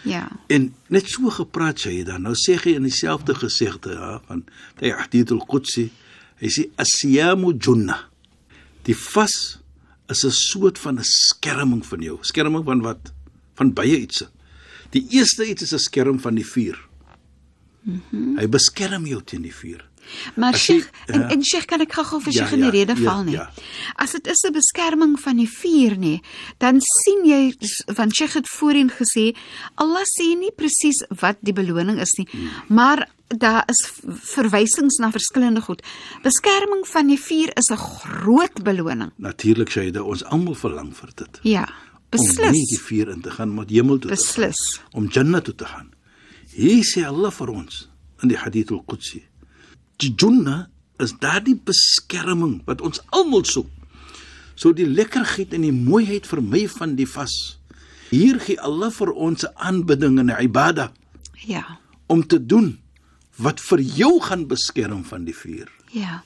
Ja. 0.04 0.28
En 0.48 0.74
net 0.88 1.08
so 1.08 1.30
gepraat 1.30 1.78
sê 1.80 1.90
hy 1.98 2.02
dan. 2.04 2.22
Nou 2.22 2.34
sê 2.34 2.58
hy 2.60 2.74
in 2.74 2.82
dieselfde 2.82 3.34
gesegde 3.34 3.92
ja, 3.92 4.20
van 4.26 4.44
die 4.80 4.92
Hadith 4.92 5.30
al-Qudsi, 5.32 5.90
hy 6.40 6.48
sê 6.48 6.68
as-siyamu 6.76 7.54
junna. 7.58 7.98
Die 8.84 8.94
vas 8.94 9.58
is 10.10 10.24
'n 10.24 10.30
soort 10.30 10.78
van 10.78 10.98
'n 10.98 11.04
skerming 11.04 11.84
van 11.86 12.00
jou. 12.00 12.18
Skerming 12.20 12.64
van 12.64 12.82
wat? 12.82 13.12
Van 13.54 13.72
baie 13.72 14.00
ietsie. 14.00 14.26
Die 14.90 15.06
eerste 15.10 15.44
iets 15.48 15.62
is 15.62 15.72
'n 15.72 15.78
skerm 15.78 16.20
van 16.20 16.34
die 16.34 16.46
vuur. 16.46 16.78
Mm 17.84 18.38
Hy 18.38 18.46
beskerm 18.48 19.06
jou 19.06 19.20
teen 19.22 19.42
die 19.42 19.54
vuur. 19.54 19.84
Maar 20.36 20.54
Sheikh, 20.56 20.88
en, 21.06 21.20
ja. 21.20 21.28
en 21.32 21.42
Sheikh 21.44 21.64
kan 21.66 21.80
ek 21.80 21.92
gou-gou 21.92 22.20
vir 22.20 22.32
Ja, 22.32 22.38
Sheikh 22.44 22.52
in 22.52 22.60
die 22.60 22.66
ja, 22.66 22.72
rede 22.72 22.94
ja, 23.00 23.10
val 23.10 23.22
nie. 23.24 23.32
ja. 23.34 23.50
As 23.96 24.12
dit 24.12 24.26
is 24.26 24.42
'n 24.44 24.52
beskerming 24.52 25.20
van 25.20 25.36
die 25.36 25.48
vuur 25.48 25.96
nie, 25.98 26.20
dan 26.58 26.80
sien 26.80 27.24
jy 27.24 27.54
want 27.96 28.14
Sheikh 28.14 28.34
het 28.34 28.48
voorheen 28.48 28.90
gesê 28.90 29.34
Allah 29.76 30.04
sê 30.04 30.36
nie 30.38 30.52
presies 30.56 31.04
wat 31.20 31.36
die 31.40 31.52
beloning 31.54 32.00
is 32.00 32.12
nie, 32.18 32.28
Hmm. 32.30 32.48
maar 32.68 33.08
daar 33.28 33.64
is 33.68 33.80
verwysings 34.36 34.98
na 34.98 35.10
verskillende 35.10 35.60
goed. 35.62 35.82
Beskerming 36.22 36.86
van 36.86 37.06
die 37.06 37.18
vuur 37.20 37.50
is 37.56 37.70
'n 37.70 37.76
groot 37.76 38.62
beloning. 38.62 39.10
Natuurlik 39.16 39.92
dat 39.92 40.02
ons 40.02 40.24
almal 40.24 40.54
verlang 40.54 40.94
vir 40.96 41.08
dit. 41.14 41.38
Ja, 41.42 41.68
Om 42.14 42.26
nie 42.52 42.64
die 42.66 42.78
beslis. 42.78 42.80
vuur 42.86 43.08
in 43.10 43.20
te 43.20 43.30
gaan, 43.30 43.54
maar 43.54 43.66
die 43.66 43.76
hemel 43.80 43.98
toe 43.98 44.10
te 44.10 44.16
gaan. 44.16 44.24
Beslis. 44.24 44.80
om 44.92 45.06
Jannah 45.08 45.42
toe 45.42 45.54
te 45.54 45.64
gaan. 45.66 45.90
Hier 46.54 46.84
sê 46.84 47.04
Allah 47.06 47.30
vir 47.32 47.48
ons 47.50 47.88
in 48.22 48.28
die 48.28 48.36
Hadith 48.38 48.70
al-Qudsi. 48.70 49.22
Die 49.98 50.14
Jannah 50.16 50.66
is 50.98 51.12
daardie 51.20 51.56
beskerming 51.64 52.62
wat 52.66 52.80
ons 52.80 53.00
almal 53.10 53.44
soek. 53.44 53.66
So 54.54 54.72
die 54.72 54.86
lekkerheid 54.86 55.52
en 55.54 55.62
die 55.62 55.72
mooiheid 55.72 56.26
vir 56.26 56.40
my 56.42 56.68
van 56.68 56.94
die 56.96 57.06
vas. 57.06 57.58
Hier 58.10 58.38
gee 58.38 58.58
Allah 58.60 58.90
vir 58.90 59.10
ons 59.12 59.44
'n 59.44 59.50
aanbidding 59.56 60.18
en 60.20 60.30
'n 60.30 60.42
ibadah 60.44 60.90
Ja. 61.46 61.78
om 62.06 62.22
te 62.26 62.38
doen 62.46 62.78
wat 63.38 63.60
vir 63.60 63.80
jou 63.80 64.20
gaan 64.20 64.46
beskerm 64.46 65.04
van 65.04 65.24
die 65.24 65.34
vuur. 65.34 65.68
Ja. 65.92 66.22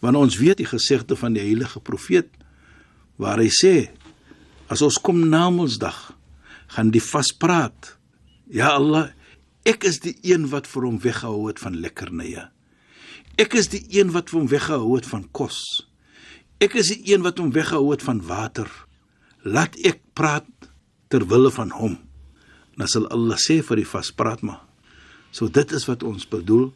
Want 0.00 0.16
ons 0.16 0.36
weet 0.36 0.56
die 0.58 0.66
gesegde 0.66 1.16
van 1.16 1.32
die 1.32 1.40
heilige 1.40 1.80
profeet 1.80 2.28
waar 3.16 3.38
hy 3.38 3.48
sê 3.48 3.88
as 4.72 4.82
ons 4.84 4.98
kom 4.98 5.20
na 5.28 5.50
Mondsdag 5.52 5.98
gaan 6.72 6.92
die 6.94 7.02
vas 7.04 7.32
praat. 7.36 7.96
Ja 8.48 8.72
Allah, 8.78 9.10
ek 9.68 9.84
is 9.88 10.00
die 10.04 10.16
een 10.24 10.48
wat 10.52 10.68
vir 10.70 10.88
hom 10.88 10.98
weggehou 11.02 11.46
het 11.50 11.60
van 11.60 11.76
lekkernye. 11.80 12.48
Ek 13.40 13.56
is 13.56 13.68
die 13.72 13.82
een 13.92 14.12
wat 14.16 14.32
vir 14.32 14.40
hom 14.40 14.48
weggehou 14.48 14.96
het 14.96 15.08
van 15.08 15.26
kos. 15.36 15.84
Ek 16.62 16.76
is 16.78 16.92
die 16.92 17.12
een 17.12 17.24
wat 17.26 17.40
hom 17.42 17.52
weggehou 17.52 17.92
het 17.92 18.04
van 18.04 18.22
water. 18.24 18.68
Laat 19.44 19.76
ek 19.84 20.00
praat 20.16 20.48
ter 21.12 21.24
wille 21.28 21.50
van 21.52 21.72
hom. 21.76 21.98
Dan 22.78 22.88
sal 22.88 23.08
Allah 23.12 23.40
sê 23.40 23.60
vir 23.64 23.82
die 23.82 23.88
vas 23.88 24.12
praat 24.16 24.44
maar. 24.46 24.62
So 25.32 25.48
dit 25.48 25.72
is 25.72 25.88
wat 25.88 26.04
ons 26.04 26.28
bedoel 26.28 26.70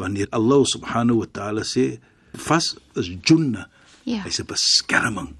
wanneer 0.00 0.28
Allah 0.36 0.64
subhanahu 0.68 1.22
wa 1.24 1.28
ta'ala 1.32 1.64
sê 1.66 1.98
vas 2.48 2.74
is 2.96 3.10
junna. 3.24 3.68
Ja. 4.04 4.22
Hy's 4.24 4.40
'n 4.40 4.48
beskerming. 4.48 5.36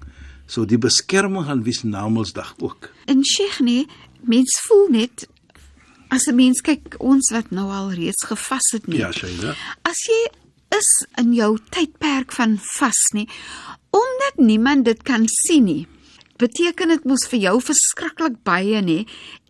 So 0.49 0.65
die 0.65 0.79
beskerming 0.81 1.45
gaan 1.45 1.61
wys 1.63 1.83
Namedsdag 1.85 2.55
ook. 2.57 2.89
En 3.05 3.21
Sheikh 3.25 3.59
nee, 3.61 3.85
mens 4.25 4.57
voel 4.65 4.87
net 4.89 5.27
as 6.09 6.25
'n 6.25 6.35
mens 6.35 6.61
kyk 6.61 6.95
ons 6.97 7.29
wat 7.31 7.51
nou 7.51 7.69
al 7.69 7.91
reeds 7.93 8.25
gevas 8.25 8.71
het 8.73 8.87
nie. 8.87 8.97
Ja, 8.97 9.11
Shaida. 9.11 9.55
As 9.85 10.01
jy 10.09 10.21
is 10.77 10.89
in 11.17 11.33
jou 11.33 11.57
tydperk 11.69 12.31
van 12.31 12.57
vas 12.57 13.01
nie, 13.13 13.29
omdat 13.89 14.35
niemand 14.35 14.85
dit 14.85 15.03
kan 15.03 15.27
sien 15.27 15.63
nie, 15.63 15.87
beteken 16.39 16.93
dit 16.93 17.05
mos 17.09 17.25
vir 17.31 17.41
jou 17.45 17.55
verskriklik 17.63 18.39
baie 18.47 18.81
nê 18.85 18.99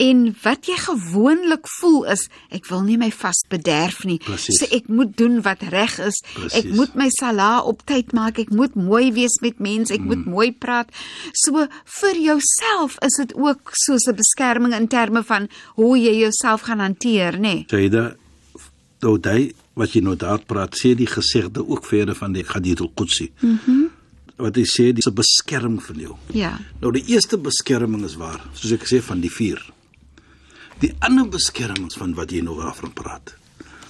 en 0.01 0.23
wat 0.43 0.69
jy 0.69 0.77
gewoonlik 0.81 1.69
voel 1.79 2.05
is 2.15 2.27
ek 2.55 2.69
wil 2.71 2.83
nie 2.87 2.97
my 3.01 3.11
vas 3.13 3.41
bederf 3.51 4.03
nie 4.09 4.17
Presies. 4.25 4.59
so 4.59 4.69
ek 4.75 4.89
moet 4.89 5.15
doen 5.17 5.39
wat 5.45 5.65
reg 5.73 5.99
is 6.05 6.21
Presies. 6.33 6.57
ek 6.61 6.71
moet 6.79 6.95
my 6.99 7.09
sala 7.13 7.49
op 7.61 7.85
tyd 7.89 8.13
maak 8.17 8.41
ek 8.41 8.53
moet 8.55 8.75
mooi 8.75 9.11
wees 9.15 9.39
met 9.45 9.59
mense 9.59 9.93
ek 9.93 10.01
mm. 10.01 10.09
moet 10.13 10.25
mooi 10.25 10.49
praat 10.51 10.89
so 11.33 11.67
vir 12.01 12.23
jouself 12.25 12.97
is 13.05 13.19
dit 13.21 13.35
ook 13.37 13.73
soos 13.85 14.07
'n 14.07 14.17
beskerming 14.17 14.73
in 14.73 14.87
terme 14.87 15.23
van 15.23 15.49
hoe 15.75 15.97
jy 15.97 16.19
jouself 16.25 16.67
gaan 16.69 16.79
hanteer 16.79 17.37
nê 17.39 17.65
Shaida, 17.69 18.15
nou 19.01 19.17
daai 19.17 19.53
wat 19.79 19.93
jy 19.95 20.01
nou 20.03 20.15
daar 20.19 20.41
praat, 20.43 20.75
sê 20.75 20.91
die 20.97 21.07
gesegde 21.07 21.63
ook 21.63 21.85
verder 21.87 22.15
van 22.15 22.33
die 22.35 22.43
Hadith 22.43 22.81
al-Qudsi. 22.83 23.31
Mhm. 23.39 23.59
Mm 23.65 23.88
wat 24.39 24.55
hy 24.55 24.63
sê 24.63 24.91
dis 24.95 25.07
'n 25.07 25.13
beskerming 25.13 25.83
van 25.83 25.99
jou. 25.99 26.15
ja 26.33 26.59
Nou 26.81 26.91
die 26.91 27.03
eerste 27.07 27.37
beskerming 27.37 28.03
is 28.05 28.15
waar, 28.15 28.41
soos 28.53 28.71
ek 28.71 28.87
sê 28.87 29.01
van 29.01 29.19
die 29.21 29.31
vuur. 29.31 29.73
Die 30.79 30.93
ander 30.99 31.27
beskermings 31.27 31.95
van 31.95 32.13
wat 32.15 32.31
jy 32.31 32.41
nou 32.41 32.55
daarvan 32.55 32.93
praat, 32.93 33.35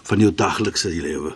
van 0.03 0.20
jou 0.20 0.32
daglikse 0.34 0.89
lewe. 0.89 1.36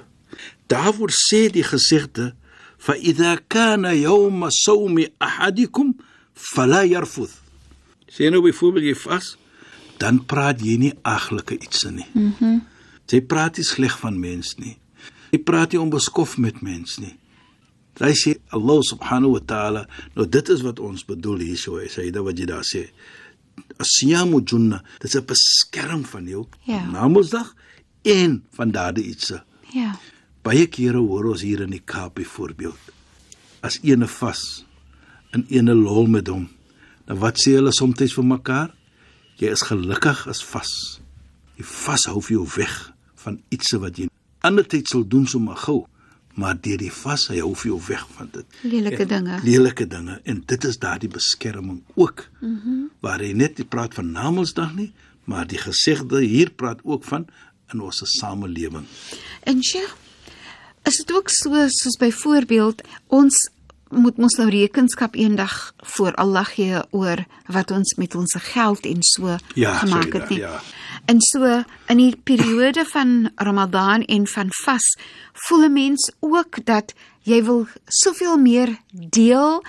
Daarvoor 0.67 1.11
sê 1.11 1.51
die 1.51 1.63
gesegde 1.63 2.33
fa 2.77 2.95
idha 2.95 3.37
kana 3.47 3.93
yawma 3.93 4.49
sawmi 4.49 5.07
ahadikum 5.19 5.95
fala 6.33 6.83
yarfuth. 6.85 7.41
Sê 8.09 8.29
nou 8.31 8.41
byvoorbeeld 8.41 8.85
jy 8.85 8.95
vas, 8.95 9.37
dan 9.97 10.25
praat 10.25 10.61
jy 10.61 10.77
nie 10.77 10.93
aglike 11.01 11.59
iets 11.59 11.83
nie. 11.83 12.07
Mhm. 12.13 12.33
Mm 12.39 12.61
jy 13.13 13.21
praat 13.21 13.57
nie 13.57 13.63
sleg 13.63 13.99
van 13.99 14.19
mens 14.19 14.55
nie. 14.57 14.77
Jy 15.29 15.39
praat 15.45 15.71
nie 15.71 15.81
onbeskof 15.81 16.37
met 16.37 16.61
mens 16.61 16.97
nie. 16.97 17.13
Hy 18.01 18.13
sê 18.17 18.37
Allah 18.49 18.81
subhanahu 18.81 19.33
wa 19.37 19.39
ta'ala, 19.45 19.87
nou 20.15 20.25
dit 20.25 20.49
is 20.49 20.61
wat 20.65 20.79
ons 20.79 21.03
bedoel 21.05 21.43
hier 21.45 21.57
so, 21.57 21.77
hy 21.77 21.87
sê 21.87 22.07
dit 22.11 22.23
wat 22.23 22.37
jy 22.39 22.45
daar 22.49 22.65
sê. 22.65 22.87
Asiyamu 23.79 24.41
junna, 24.49 24.81
dit 24.99 25.09
is 25.09 25.15
'n 25.15 25.25
beskerm 25.25 26.03
van 26.05 26.25
jou 26.27 26.47
Ja. 26.65 26.85
na 26.91 27.07
Mondsdag 27.07 27.53
en 28.03 28.43
van 28.51 28.71
daardie 28.71 29.03
ietsie. 29.05 29.41
ja 29.73 29.95
Baie 30.43 30.67
kere 30.67 30.97
hoor 30.97 31.25
ons 31.31 31.41
hier 31.41 31.61
in 31.61 31.69
die 31.69 31.79
Kaap 31.85 32.15
byvoorbeeld 32.15 32.77
as 33.61 33.79
ene 33.83 34.07
vas 34.07 34.65
en 35.31 35.45
ene 35.49 35.73
lol 35.73 36.05
met 36.07 36.27
hom. 36.27 36.49
Dan 37.05 37.17
wat 37.19 37.37
sê 37.37 37.55
hulle 37.55 37.71
soms 37.71 38.13
vir 38.13 38.23
mekaar? 38.23 38.73
Jy 39.37 39.51
is 39.51 39.61
gelukkig 39.61 40.27
as 40.27 40.43
vas. 40.43 40.99
Jy 41.57 41.63
vashou 41.63 42.21
vir 42.21 42.37
jou 42.37 42.47
weg 42.57 42.93
van 43.15 43.41
iets 43.49 43.71
wat 43.71 43.97
jy 43.97 44.09
ander 44.41 44.63
tyd 44.67 44.87
sal 44.87 45.03
doen 45.07 45.25
sommer 45.27 45.55
gou, 45.55 45.87
maar 46.33 46.55
deur 46.61 46.77
die 46.77 46.91
vas 46.91 47.27
hy 47.27 47.39
hou 47.39 47.53
vir 47.55 47.69
jou 47.71 47.79
weg 47.87 48.07
van 48.17 48.29
dit. 48.31 48.45
lelike 48.61 49.05
dinge 49.05 49.39
Lelike 49.43 49.87
dinge 49.87 50.19
en 50.23 50.43
dit 50.45 50.63
is 50.63 50.77
daardie 50.79 51.09
beskerming 51.09 51.83
ook. 51.95 52.27
Mhm. 52.39 52.51
Mm 52.51 52.89
waar 53.03 53.19
hy 53.19 53.33
net 53.35 53.69
praat 53.69 53.93
van 53.93 54.11
Namedsdag 54.11 54.75
nie, 54.75 54.93
maar 55.27 55.47
die 55.47 55.57
gesegde 55.57 56.21
hier 56.23 56.49
praat 56.49 56.79
ook 56.83 57.03
van 57.03 57.27
in 57.73 57.81
ons 57.81 57.99
samelewing. 58.05 58.85
En 59.43 59.63
Sheikh, 59.63 59.95
is 60.83 60.97
dit 60.97 61.11
ook 61.15 61.29
so 61.29 61.67
soos 61.67 61.97
byvoorbeeld 61.99 62.81
ons 63.07 63.49
moet 63.89 64.17
mos 64.17 64.37
nou 64.39 64.49
rekenskap 64.49 65.15
eendag 65.15 65.73
voor 65.95 66.15
Allah 66.15 66.45
gee 66.45 66.79
oor 66.91 67.25
wat 67.47 67.71
ons 67.71 67.95
met 67.99 68.15
ons 68.15 68.33
geld 68.53 68.85
en 68.89 69.03
so 69.03 69.37
Ja, 69.55 69.73
gemaak 69.83 70.13
het 70.13 70.29
nie. 70.29 70.39
ja. 70.39 70.61
En 71.05 71.19
so 71.21 71.63
in 71.91 71.97
die 71.97 72.15
periode 72.23 72.85
van 72.85 73.31
Ramadan 73.35 74.03
en 74.07 74.27
van 74.27 74.47
vas 74.63 74.95
voel 75.33 75.65
'n 75.67 75.73
mens 75.73 76.11
ook 76.19 76.65
dat 76.65 76.93
jy 77.21 77.43
wil 77.43 77.67
soveel 77.87 78.37
meer 78.37 78.79
deel 79.09 79.63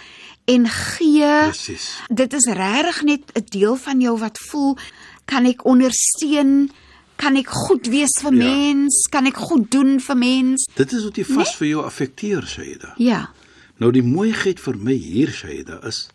en 0.45 0.69
gee. 0.69 1.39
Presies. 1.49 2.01
Dit 2.09 2.33
is 2.33 2.45
regtig 2.47 3.03
net 3.03 3.21
'n 3.35 3.45
deel 3.49 3.77
van 3.77 4.01
jou 4.01 4.19
wat 4.19 4.39
voel 4.39 4.77
kan 5.25 5.45
ek 5.45 5.65
ondersteun? 5.65 6.71
Kan 7.17 7.37
ek 7.37 7.49
goed 7.49 7.87
wees 7.87 8.21
vir 8.21 8.33
Ja. 8.35 8.45
mens? 8.45 9.07
Kan 9.11 9.27
ek 9.27 9.37
goed 9.37 9.71
doen 9.71 10.01
vir 10.01 10.17
mens? 10.17 10.69
Dit 10.75 10.93
is 10.93 11.05
wat 11.05 11.15
die 11.15 11.27
vas 11.27 11.49
nee? 11.49 11.57
vir 11.57 11.67
jou 11.67 11.85
affekteer, 11.85 12.47
Shaida. 12.47 12.95
Ja. 12.97 13.31
Nou 13.77 13.93
die 13.93 14.03
mooiheid 14.03 14.61
vir 14.61 14.77
my 14.77 14.93
hier, 14.93 15.31
Shaida, 15.31 15.81
is 15.87 16.09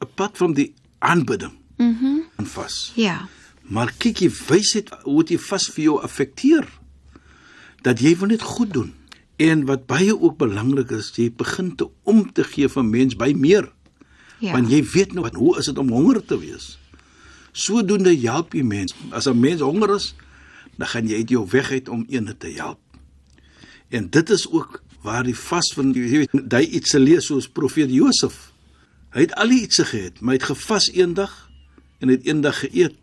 'n 0.00 0.08
pad 0.14 0.36
van 0.36 0.52
die 0.52 0.74
aanbidding. 0.98 1.52
Mhm. 1.76 1.88
Mm 2.04 2.20
en 2.36 2.46
vas. 2.46 2.92
Ja. 2.94 3.28
Maar 3.72 3.92
kyk 3.96 4.20
jy 4.20 4.28
wysheid 4.50 4.90
hoe 5.06 5.22
dit 5.24 5.40
vas 5.40 5.68
vir 5.72 5.84
jou 5.86 5.94
affekteer. 6.04 6.66
Dat 7.82 8.02
jy 8.04 8.12
wil 8.20 8.34
net 8.34 8.44
goed 8.44 8.72
doen. 8.74 8.92
En 9.40 9.64
wat 9.66 9.88
baie 9.88 10.12
ook 10.12 10.36
belangrik 10.38 10.92
is, 10.94 11.08
jy 11.16 11.30
begin 11.32 11.72
te 11.76 11.88
om 12.04 12.26
te 12.32 12.44
gee 12.44 12.68
vir 12.68 12.84
mens 12.84 13.16
by 13.18 13.32
meer. 13.32 13.70
Ja. 14.42 14.52
Want 14.52 14.70
jy 14.70 14.82
weet 14.92 15.16
nou 15.16 15.24
wat 15.24 15.38
hoe 15.40 15.56
is 15.58 15.70
dit 15.70 15.78
om 15.80 15.90
honger 15.94 16.20
te 16.20 16.38
wees. 16.38 16.76
Sodoende 17.52 18.12
help 18.20 18.54
jy 18.54 18.62
mens. 18.62 18.94
As 19.10 19.26
'n 19.26 19.40
mens 19.40 19.60
honger 19.60 19.94
is, 19.96 20.14
dan 20.76 20.88
gaan 20.88 21.08
jy 21.08 21.16
uit 21.16 21.28
jou 21.28 21.46
weg 21.50 21.70
uit 21.70 21.88
om 21.88 22.06
ene 22.08 22.36
te 22.36 22.48
help. 22.48 22.78
En 23.88 24.10
dit 24.10 24.30
is 24.30 24.48
ook 24.50 24.82
waar 25.02 25.24
die 25.24 25.36
vas 25.36 25.72
van 25.74 25.92
jy 25.92 26.24
weet 26.24 26.50
daai 26.50 26.66
iets 26.66 26.90
se 26.90 26.98
lees 26.98 27.26
soos 27.26 27.48
profeet 27.48 27.90
Josef. 27.90 28.52
Hy 29.12 29.20
het 29.20 29.34
al 29.34 29.50
iets 29.50 29.82
gehad, 29.82 30.20
maar 30.20 30.34
hy 30.34 30.40
het 30.40 30.50
gevas 30.50 30.90
eendag 30.92 31.50
en 32.00 32.08
het 32.08 32.24
eendag 32.24 32.58
geëet. 32.58 33.01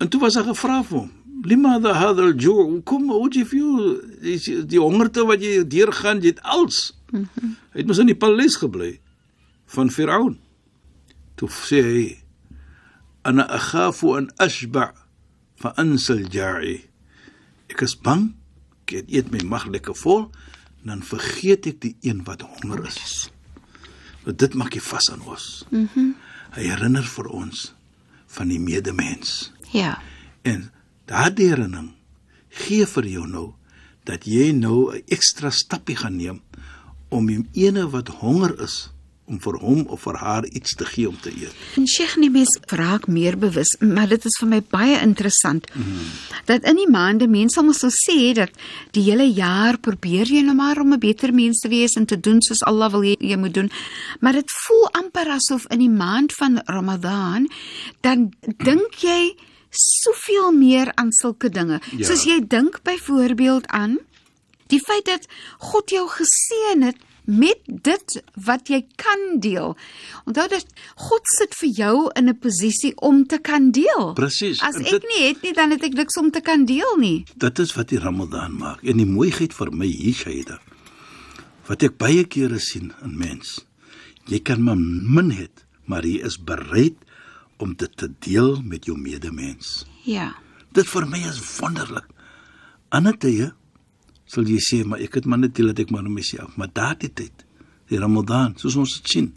En 0.00 0.08
toe 0.08 0.20
was 0.20 0.34
daar 0.34 0.48
gevra 0.48 0.80
vir 0.84 0.98
hom: 0.98 1.10
"Limada 1.44 1.92
hadha 1.92 2.22
al-ju'? 2.22 2.80
Kom, 2.84 3.10
hoe 3.10 3.28
jy 3.28 3.44
voel 3.44 4.00
die, 4.20 4.66
die 4.66 4.80
hongerte 4.80 5.26
wat 5.28 5.42
jy 5.44 5.60
deurgaan, 5.68 6.22
jy 6.24 6.32
het 6.32 6.42
als." 6.42 6.96
Mm 7.10 7.28
-hmm. 7.34 7.56
Hy 7.72 7.78
het 7.78 7.86
mos 7.86 7.98
in 7.98 8.08
die 8.08 8.16
paleis 8.16 8.56
gebly 8.56 9.00
van 9.66 9.90
Firaun. 9.90 10.38
Toe 11.34 11.48
sê 11.48 11.82
hy: 11.82 12.06
"Ana 13.22 13.44
akhafu 13.48 14.16
an 14.16 14.32
ashba' 14.36 14.94
fa 15.54 15.72
ansa 15.76 16.12
al-ja'i." 16.12 16.80
Ek 17.68 17.80
is 17.80 18.00
bang, 18.00 18.34
ek 18.86 19.04
eet 19.06 19.30
my 19.30 19.44
mag 19.44 19.66
lekker 19.66 19.94
vol, 19.94 20.30
dan 20.82 21.02
vergeet 21.02 21.66
ek 21.66 21.80
die 21.80 21.96
een 22.00 22.24
wat 22.24 22.40
honger 22.40 22.86
is. 22.86 23.30
Want 24.24 24.38
dit 24.38 24.54
maak 24.54 24.72
die 24.72 24.82
vas 24.82 25.10
aan 25.10 25.20
ons. 25.20 25.66
Mhm. 25.68 25.88
Mm 25.94 26.14
Hy 26.50 26.62
herinner 26.66 27.04
vir 27.06 27.28
ons 27.30 27.74
van 28.26 28.48
die 28.48 28.58
medemens. 28.58 29.52
Ja. 29.72 29.98
En 30.42 30.70
daardie 31.10 31.48
herinnering 31.48 31.92
gee 32.48 32.86
vir 32.86 33.06
jou 33.06 33.26
nou 33.26 33.48
dat 34.04 34.24
jy 34.26 34.52
nou 34.52 34.92
'n 34.94 35.02
ekstra 35.06 35.50
stappie 35.50 35.96
gaan 35.96 36.16
neem 36.16 36.40
om 37.08 37.26
die 37.26 37.44
ene 37.52 37.90
wat 37.90 38.08
honger 38.08 38.60
is 38.62 38.90
om 39.30 39.38
vir 39.38 39.58
hom 39.62 39.84
of 39.94 40.02
vir 40.02 40.16
haar 40.18 40.46
iets 40.46 40.74
te 40.74 40.84
gee 40.84 41.08
om 41.08 41.16
te 41.22 41.30
eet. 41.30 41.54
En 41.78 41.86
Sheikh 41.86 42.16
nie 42.18 42.30
mens 42.30 42.56
raak 42.66 43.06
meer 43.06 43.38
bewus, 43.38 43.76
maar 43.78 44.08
dit 44.10 44.24
is 44.24 44.38
vir 44.40 44.48
my 44.48 44.60
baie 44.72 44.96
interessant. 45.00 45.68
Mm. 45.74 46.08
Dat 46.50 46.66
in 46.66 46.80
die 46.80 46.88
maande 46.90 47.28
mense 47.30 47.60
ons 47.60 47.82
sal 47.84 47.94
sê 47.94 48.32
dat 48.34 48.50
die 48.96 49.04
hele 49.06 49.28
jaar 49.30 49.78
probeer 49.78 50.26
jy 50.26 50.42
nou 50.42 50.56
maar 50.58 50.80
om 50.82 50.92
'n 50.92 50.98
beter 50.98 51.32
mens 51.34 51.60
te 51.60 51.68
wees 51.68 51.94
en 51.94 52.06
te 52.06 52.20
doen 52.20 52.42
soos 52.42 52.62
Allah 52.62 52.90
wil 52.90 53.02
jy, 53.02 53.16
jy 53.20 53.36
moet 53.36 53.54
doen. 53.54 53.70
Maar 54.20 54.32
dit 54.32 54.50
voel 54.66 54.88
amper 54.92 55.28
asof 55.28 55.66
in 55.70 55.78
die 55.78 55.94
maand 56.04 56.32
van 56.32 56.60
Ramadan 56.66 57.48
dan 58.00 58.32
dink 58.56 58.94
jy 58.94 59.36
soveel 59.70 60.52
meer 60.52 60.92
aan 60.94 61.12
sulke 61.12 61.48
dinge. 61.48 61.80
Ja. 61.96 62.06
Soos 62.06 62.24
jy 62.24 62.40
dink 62.46 62.82
byvoorbeeld 62.82 63.66
aan 63.66 63.98
die 64.70 64.80
feit 64.82 65.06
dat 65.06 65.26
God 65.58 65.90
jou 65.90 66.06
geseën 66.08 66.82
het 66.82 66.98
met 67.30 67.58
dit 67.66 68.16
wat 68.46 68.70
jy 68.70 68.80
kan 68.98 69.38
deel. 69.42 69.76
Onthou 70.26 70.46
dat 70.50 70.66
God 70.98 71.30
sit 71.36 71.54
vir 71.58 71.68
jou 71.68 71.96
in 72.18 72.28
'n 72.28 72.38
posisie 72.38 72.92
om 72.96 73.26
te 73.26 73.38
kan 73.38 73.70
deel. 73.70 74.12
Presies. 74.14 74.60
As 74.62 74.76
ek 74.76 74.90
dit, 74.90 75.04
nie 75.14 75.26
het 75.28 75.42
nie, 75.42 75.52
dan 75.52 75.70
het 75.70 75.82
ek 75.82 75.92
niks 75.92 76.16
om 76.16 76.30
te 76.30 76.40
kan 76.40 76.64
deel 76.64 76.96
nie. 76.96 77.24
Dit 77.36 77.58
is 77.58 77.74
wat 77.74 77.88
die 77.88 77.98
Ramadan 77.98 78.56
maak. 78.58 78.82
En 78.82 78.96
die 78.96 79.06
mooiheid 79.06 79.54
vir 79.54 79.72
my 79.72 79.86
hier 79.86 80.14
Shaida. 80.14 80.60
Wat 81.66 81.82
ek 81.82 81.96
baie 81.98 82.24
kere 82.24 82.58
sien 82.58 82.92
in 83.02 83.18
mens. 83.18 83.64
Jy 84.26 84.40
kan 84.40 84.62
maar 84.62 84.76
min 84.76 85.30
het, 85.30 85.64
maar 85.84 86.02
jy 86.02 86.24
is 86.24 86.38
bereid 86.38 86.96
om 87.60 87.76
dit 87.76 87.96
te 87.96 88.08
deel 88.24 88.62
met 88.64 88.88
jou 88.88 88.96
medemens. 88.98 89.84
Ja. 90.08 90.32
Dit 90.72 90.88
vir 90.88 91.06
my 91.06 91.20
is 91.28 91.40
wonderlik. 91.58 92.06
Ander 92.90 93.16
tye 93.20 93.52
sal 94.30 94.46
jy 94.46 94.60
sê 94.62 94.80
maar 94.86 95.02
ek 95.02 95.18
het 95.18 95.26
maar 95.26 95.40
net 95.42 95.56
dit 95.58 95.82
ek 95.82 95.90
maar 95.90 96.04
net 96.06 96.14
myself 96.20 96.56
maar 96.60 96.70
daardie 96.74 97.10
tyd 97.20 97.44
die 97.90 97.98
Ramadan 97.98 98.54
soos 98.60 98.78
ons 98.78 98.98
dit 99.00 99.14
sien 99.14 99.30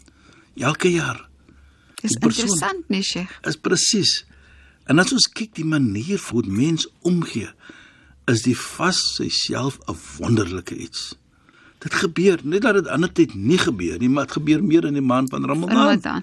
elke 0.70 0.92
jaar 0.92 1.24
is 2.06 2.14
interessant 2.20 2.90
nie 2.92 3.02
Sheikh 3.02 3.32
is 3.50 3.58
presies 3.58 4.20
en 4.90 5.02
as 5.02 5.10
ons 5.16 5.26
kyk 5.40 5.54
die 5.58 5.66
manier 5.66 6.22
hoe 6.30 6.44
mens 6.46 6.86
omgee 7.10 7.50
is 8.30 8.44
die 8.46 8.56
vas 8.58 9.00
self 9.40 9.80
'n 9.88 9.98
wonderlike 10.20 10.76
iets 10.86 11.14
dit 11.84 11.94
gebeur 12.00 12.40
nie 12.42 12.60
dat 12.64 12.80
dit 12.80 12.88
ander 12.88 13.12
tyd 13.12 13.34
nie 13.34 13.60
gebeur 13.60 14.00
nie 14.00 14.08
maar 14.08 14.28
dit 14.28 14.38
gebeur 14.40 14.64
meer 14.64 14.88
in 14.88 14.96
die 14.96 15.04
maand 15.04 15.30
van 15.30 15.44
Ramadan. 15.44 15.76
Ramadan. 15.76 16.22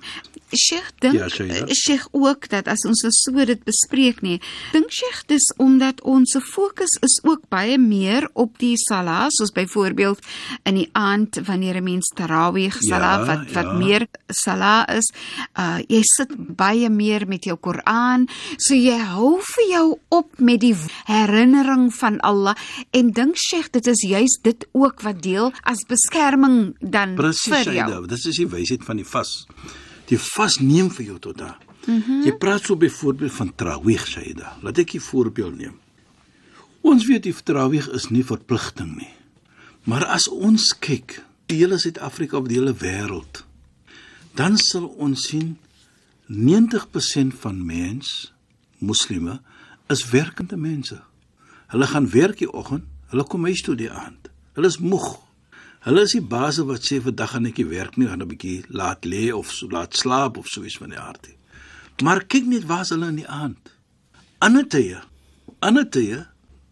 Sheikh 0.51 0.91
dink 1.00 1.15
ja, 1.15 1.27
Sheikh. 1.72 2.08
Ook 2.12 2.50
dat 2.51 2.68
as 2.68 2.84
ons 2.88 3.03
so 3.08 3.46
dit 3.46 3.62
bespreek 3.63 4.22
nie, 4.22 4.39
dink 4.74 4.91
Sheikh 4.91 5.24
dis 5.32 5.48
omdat 5.62 6.01
ons 6.08 6.36
fokus 6.44 6.98
is 7.06 7.20
ook 7.24 7.48
baie 7.53 7.77
meer 7.80 8.27
op 8.34 8.58
die 8.60 8.75
salah, 8.80 9.30
soos 9.32 9.53
byvoorbeeld 9.56 10.20
in 10.68 10.80
die 10.82 10.89
aand 10.98 11.39
wanneer 11.48 11.80
'n 11.80 11.84
mens 11.84 12.12
tarawih 12.15 12.74
salah 12.80 13.20
ja, 13.20 13.25
wat 13.25 13.51
wat 13.53 13.70
ja. 13.72 13.77
meer 13.77 14.08
salah 14.27 14.84
is, 14.98 15.08
uh 15.56 15.80
jy 15.88 16.01
sit 16.03 16.36
baie 16.36 16.89
meer 16.89 17.27
met 17.27 17.46
jou 17.46 17.58
Koran, 17.58 18.27
so 18.58 18.75
jy 18.75 19.00
hou 19.00 19.39
vir 19.39 19.68
jou 19.70 20.00
op 20.10 20.39
met 20.39 20.60
die 20.60 20.75
herinnering 21.06 21.94
van 21.94 22.20
Allah. 22.20 22.56
En 22.91 23.12
dink 23.12 23.38
Sheikh 23.38 23.72
dit 23.72 23.88
is 23.88 24.01
juist 24.01 24.44
dit 24.44 24.68
ook 24.72 25.01
wat 25.01 25.22
deel 25.22 25.50
as 25.63 25.86
beskerming 25.88 26.75
dan 26.79 27.15
Precies, 27.15 27.51
vir 27.51 27.74
jou. 27.74 27.88
Precies, 28.05 28.24
dit 28.24 28.34
is 28.34 28.38
die 28.38 28.48
wysheid 28.48 28.84
van 28.84 28.96
die 29.01 29.05
vas 29.05 29.46
jy 30.12 30.20
vasneem 30.20 30.89
vir 30.91 31.05
jou 31.05 31.20
tot 31.20 31.38
daar. 31.38 31.60
Mm 31.86 32.01
-hmm. 32.01 32.24
Jy 32.25 32.38
praat 32.38 32.65
so 32.65 32.75
byvoorbeeld 32.75 33.31
van 33.31 33.55
trawig 33.55 34.08
Saida. 34.08 34.58
Laat 34.62 34.77
ek 34.77 34.93
'n 34.93 35.00
voorbeeld 35.00 35.58
neem. 35.58 35.79
Ons 36.82 37.06
weet 37.06 37.23
die 37.23 37.36
trawig 37.43 37.89
is 37.89 38.10
nie 38.10 38.26
verpligting 38.26 38.95
nie. 38.95 39.13
Maar 39.84 40.06
as 40.06 40.28
ons 40.28 40.78
kyk, 40.80 41.23
die 41.45 41.58
hele 41.58 41.78
Suid-Afrika 41.78 42.38
of 42.38 42.47
die 42.47 42.58
hele 42.58 42.73
wêreld, 42.73 43.45
dan 44.36 44.58
sal 44.58 44.86
ons 44.86 45.28
sien 45.28 45.58
90% 46.28 47.34
van 47.39 47.65
mens, 47.65 48.34
moslime, 48.78 49.41
is 49.88 50.10
werkende 50.10 50.58
mense. 50.58 51.02
Hulle 51.67 51.88
gaan 51.88 52.10
werk 52.10 52.38
die 52.38 52.54
oggend, 52.54 52.84
hulle 53.08 53.23
kom 53.23 53.43
huis 53.43 53.62
toe 53.62 53.76
die 53.76 53.91
aand. 53.91 54.30
Hulle 54.54 54.67
is 54.67 54.78
moeg. 54.78 55.19
Hulle 55.82 56.04
is 56.06 56.12
die 56.13 56.22
baase 56.22 56.62
wat 56.70 56.86
sê 56.86 57.00
vandag 57.02 57.32
gaan 57.34 57.48
ek 57.50 57.58
nie 57.58 57.70
werk 57.72 57.96
nie, 57.98 58.08
gaan 58.08 58.22
'n 58.22 58.30
bietjie 58.30 58.65
laat 58.70 59.06
lê 59.06 59.32
of 59.34 59.52
so 59.52 59.67
laat 59.67 59.98
slaap 59.98 60.38
of 60.38 60.48
so 60.48 60.62
iets 60.63 60.78
van 60.78 60.89
die 60.89 61.00
aard. 61.00 61.30
Maar 62.04 62.26
kyk 62.26 62.46
net 62.46 62.65
waar 62.70 62.86
hulle 62.86 63.08
in 63.08 63.15
die 63.15 63.28
aand. 63.28 63.74
Ander 64.38 64.67
tye. 64.67 65.02
Ander 65.60 65.89
tye, 65.89 66.28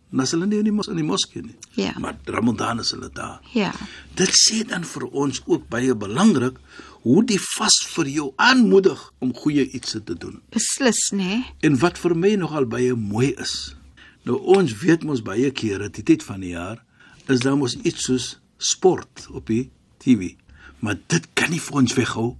nas 0.09 0.31
hulle 0.31 0.45
nie 0.45 0.59
in 0.59 0.69
die 0.69 0.73
mos 0.73 0.87
in 0.87 0.97
die 0.97 1.05
moskee 1.05 1.41
nie. 1.41 1.55
Ja. 1.73 1.93
Maar 1.97 2.17
Ramadan 2.25 2.79
is 2.79 2.91
hulle 2.91 3.09
daar. 3.13 3.41
Ja. 3.53 3.71
Dit 4.15 4.29
sê 4.29 4.61
dan 4.67 4.83
vir 4.83 5.05
ons 5.09 5.41
ook 5.45 5.69
baie 5.69 5.95
belangrik 5.95 6.57
hoe 7.01 7.23
die 7.25 7.39
vas 7.39 7.77
vir 7.95 8.07
jou 8.07 8.33
aanmoedig 8.37 9.11
om 9.19 9.33
goeie 9.33 9.65
iets 9.71 9.95
te 10.05 10.13
doen. 10.13 10.41
Beslis, 10.53 11.09
nê? 11.13 11.17
Nee. 11.23 11.45
En 11.61 11.79
wat 11.79 11.97
vir 11.97 12.15
my 12.15 12.35
nogal 12.35 12.65
baie 12.65 12.93
mooi 12.93 13.33
is. 13.37 13.75
Nou 14.23 14.37
ons 14.37 14.73
weet 14.81 15.03
mos 15.03 15.21
baie 15.25 15.49
kere 15.51 15.89
die 15.89 16.03
tyd 16.03 16.23
van 16.23 16.41
die 16.45 16.53
jaar 16.53 16.83
is 17.29 17.39
daar 17.45 17.57
mos 17.57 17.77
iets 17.85 18.05
soos 18.05 18.37
sport 18.59 19.27
op 19.31 19.47
die 19.49 19.69
TV. 20.03 20.35
Maar 20.83 20.99
dit 21.07 21.25
kan 21.33 21.51
nie 21.51 21.61
vir 21.63 21.79
ons 21.81 21.95
weghou 21.97 22.35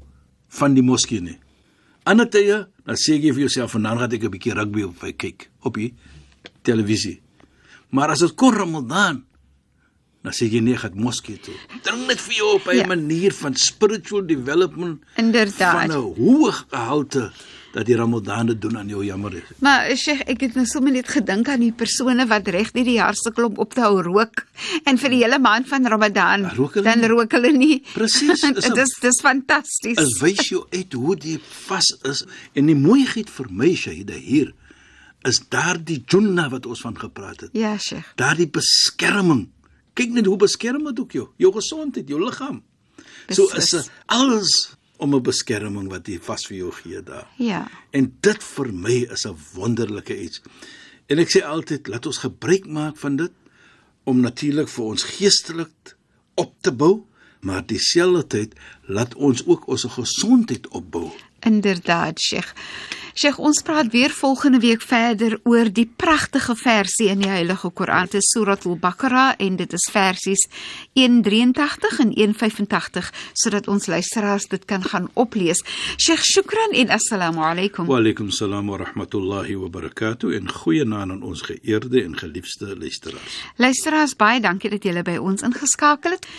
van 0.60 0.76
die 0.76 0.84
moskee 0.86 1.24
nie. 1.24 1.40
Ander 2.10 2.30
tye, 2.32 2.68
dan 2.88 3.00
sê 3.00 3.18
jy 3.20 3.34
vir 3.34 3.48
jouself 3.48 3.76
vanaand 3.76 4.00
gaan 4.00 4.14
ek 4.14 4.24
'n 4.24 4.32
bietjie 4.36 4.54
rugby 4.54 4.84
op 4.84 5.00
kyk 5.18 5.50
op 5.64 5.74
die 5.76 5.94
televisie. 6.64 7.22
Maar 7.92 8.12
as 8.12 8.20
dit 8.20 8.36
kom 8.36 8.54
Ramadan, 8.54 9.24
dan 10.24 10.34
sê 10.34 10.50
jy 10.52 10.60
nee, 10.60 10.74
ek 10.74 10.80
gaan 10.80 11.00
moskee 11.00 11.40
toe. 11.40 11.56
Dring 11.84 12.08
net 12.08 12.20
vir 12.20 12.36
jou 12.36 12.56
op 12.56 12.68
'n 12.68 12.76
ja. 12.76 12.88
manier 12.88 13.34
van 13.34 13.56
spiritual 13.56 14.26
development. 14.26 15.04
Inderdaad. 15.18 15.88
Van 15.88 15.92
'n 15.92 16.16
hoë 16.16 16.52
gehalte 16.52 17.32
dat 17.74 17.86
die 17.86 17.96
Ramadan 17.96 18.50
dit 18.50 18.62
doen 18.62 18.78
aan 18.78 18.88
jou 18.90 19.04
jammer 19.06 19.36
is. 19.38 19.50
Maar 19.62 19.90
Sheikh, 19.98 20.24
ek 20.32 20.42
het 20.48 20.56
nou 20.58 20.66
sommer 20.70 20.94
net 20.96 21.10
gedink 21.12 21.50
aan 21.52 21.62
die 21.62 21.74
persone 21.76 22.26
wat 22.30 22.48
reg 22.54 22.72
deur 22.74 22.88
die 22.88 22.98
jaar 22.98 23.18
sukkel 23.18 23.50
om 23.50 23.60
op 23.62 23.76
te 23.78 23.84
hou 23.86 24.02
rook 24.06 24.46
en 24.90 24.98
vir 24.98 25.14
die 25.14 25.22
hele 25.24 25.40
maand 25.42 25.70
van 25.70 25.86
Ramadan 25.86 26.48
rook 26.58 26.80
dan 26.86 27.06
rook 27.12 27.36
hulle 27.38 27.52
nie. 27.56 27.82
Presies. 27.94 28.42
Dit 28.42 28.82
is 28.86 28.96
dis 29.04 29.22
fantasties. 29.22 30.00
Dit 30.00 30.18
wys 30.24 30.50
jou 30.50 30.64
uit 30.74 30.98
hoe 30.98 31.18
die 31.20 31.38
vas 31.68 31.92
is 32.10 32.26
en 32.58 32.72
die 32.72 32.78
mooiheid 32.78 33.30
vir 33.30 33.52
my 33.52 33.76
Shahida 33.76 34.18
hier 34.18 34.54
is 35.28 35.42
daardie 35.52 36.00
junna 36.08 36.48
wat 36.50 36.66
ons 36.66 36.82
van 36.82 36.96
gepraat 36.98 37.46
het. 37.46 37.54
Ja, 37.54 37.76
Sheikh. 37.78 38.16
Daardie 38.18 38.50
beskerming. 38.50 39.50
Kyk 40.00 40.16
net 40.16 40.30
hoe 40.30 40.38
beskerm 40.40 40.86
dit 40.88 41.00
ook 41.04 41.16
jou, 41.18 41.28
jou 41.38 41.52
gesondheid, 41.54 42.08
jou 42.08 42.22
liggaam. 42.24 42.62
So 43.30 43.46
is 43.58 43.90
alles 44.08 44.72
om 45.00 45.16
'n 45.16 45.24
beskerming 45.24 45.90
wat 45.90 46.08
hy 46.08 46.20
vas 46.20 46.46
vir 46.48 46.58
jou 46.58 46.72
gee 46.72 47.02
daar. 47.04 47.28
Ja. 47.38 47.68
En 47.92 48.12
dit 48.22 48.44
vir 48.44 48.74
my 48.74 48.98
is 49.12 49.26
'n 49.26 49.36
wonderlike 49.54 50.22
iets. 50.22 50.42
En 51.08 51.20
ek 51.20 51.30
sê 51.30 51.44
altyd, 51.44 51.88
laat 51.88 52.06
ons 52.06 52.18
gebruik 52.18 52.66
maak 52.66 52.98
van 52.98 53.16
dit 53.16 53.32
om 54.04 54.20
natuurlik 54.20 54.70
vir 54.70 54.86
ons 54.86 55.04
geestelik 55.04 55.96
op 56.36 56.54
te 56.62 56.72
bou, 56.72 57.06
maar 57.42 57.66
dieselfde 57.66 58.28
tyd 58.28 58.54
laat 58.86 59.16
ons 59.16 59.46
ook 59.46 59.68
ons 59.68 59.84
gesondheid 59.84 60.68
opbou. 60.68 61.12
Inderdaad, 61.40 62.20
Sheikh. 62.20 62.54
Sheikh, 63.20 63.36
ons 63.44 63.58
praat 63.68 63.90
weer 63.92 64.14
volgende 64.16 64.62
week 64.64 64.80
verder 64.88 65.34
oor 65.44 65.68
die 65.76 65.90
pragtige 65.96 66.54
versie 66.56 67.10
in 67.12 67.20
die 67.20 67.28
Heilige 67.28 67.68
Koran, 67.76 68.08
te 68.08 68.22
Surat 68.24 68.64
Al-Baqarah 68.64 69.34
en 69.44 69.58
dit 69.60 69.74
is 69.76 69.88
versies 69.92 70.46
183 70.96 72.00
en 72.00 72.14
185 72.16 73.10
sodat 73.34 73.68
ons 73.68 73.90
luisteraars 73.92 74.46
dit 74.54 74.64
kan 74.64 74.88
gaan 74.88 75.10
oplees. 75.20 75.60
Sheikh, 75.98 76.24
shukran 76.24 76.78
en 76.80 76.94
assalamu 76.96 77.44
alaykum. 77.44 77.90
Wa 77.92 77.98
alaykum 78.00 78.30
assalam 78.32 78.72
wa 78.72 78.80
rahmatullahi 78.86 79.58
wa 79.66 79.68
barakatuh 79.68 80.32
en 80.40 80.48
goeienaand 80.62 81.18
aan 81.18 81.28
ons 81.28 81.44
geëerde 81.50 82.06
en 82.06 82.16
geliefde 82.16 82.72
luisteraars. 82.80 83.42
Luisteraars, 83.60 84.16
baie 84.16 84.40
dankie 84.40 84.72
dat 84.72 84.88
julle 84.88 85.04
by 85.04 85.18
ons 85.20 85.44
ingeskakel 85.44 86.16
het. 86.16 86.30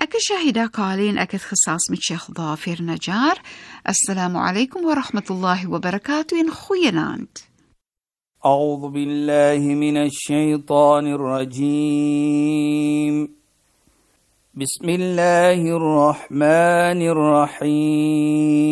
Ek 0.00 0.16
is 0.16 0.30
Shahida 0.30 0.70
Kali 0.72 1.12
en 1.12 1.20
ek 1.20 1.36
het 1.36 1.44
gesels 1.52 1.92
met 1.92 2.00
Sheikh 2.00 2.30
Dafir 2.32 2.80
Najjar. 2.80 3.44
Alaykum 3.84 4.84
wa 4.84 4.94
rahmatullahi 4.94 5.66
wa 5.66 5.78
barakatuh. 5.78 6.32
وين 6.32 6.50
خينانت 6.50 7.38
أعوذ 8.46 8.88
بالله 8.88 9.58
من 9.58 9.96
الشيطان 9.96 11.06
الرجيم. 11.06 13.28
بسم 14.54 14.88
الله 14.88 15.76
الرحمن 15.76 17.02
الرحيم. 17.02 18.70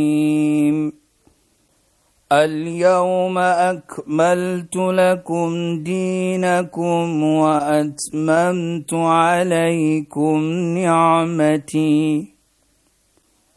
اليوم 2.32 3.38
أكملت 3.38 4.76
لكم 4.76 5.82
دينكم 5.82 7.22
وأتممت 7.22 8.94
عليكم 8.94 10.40
نعمتي. 10.78 12.37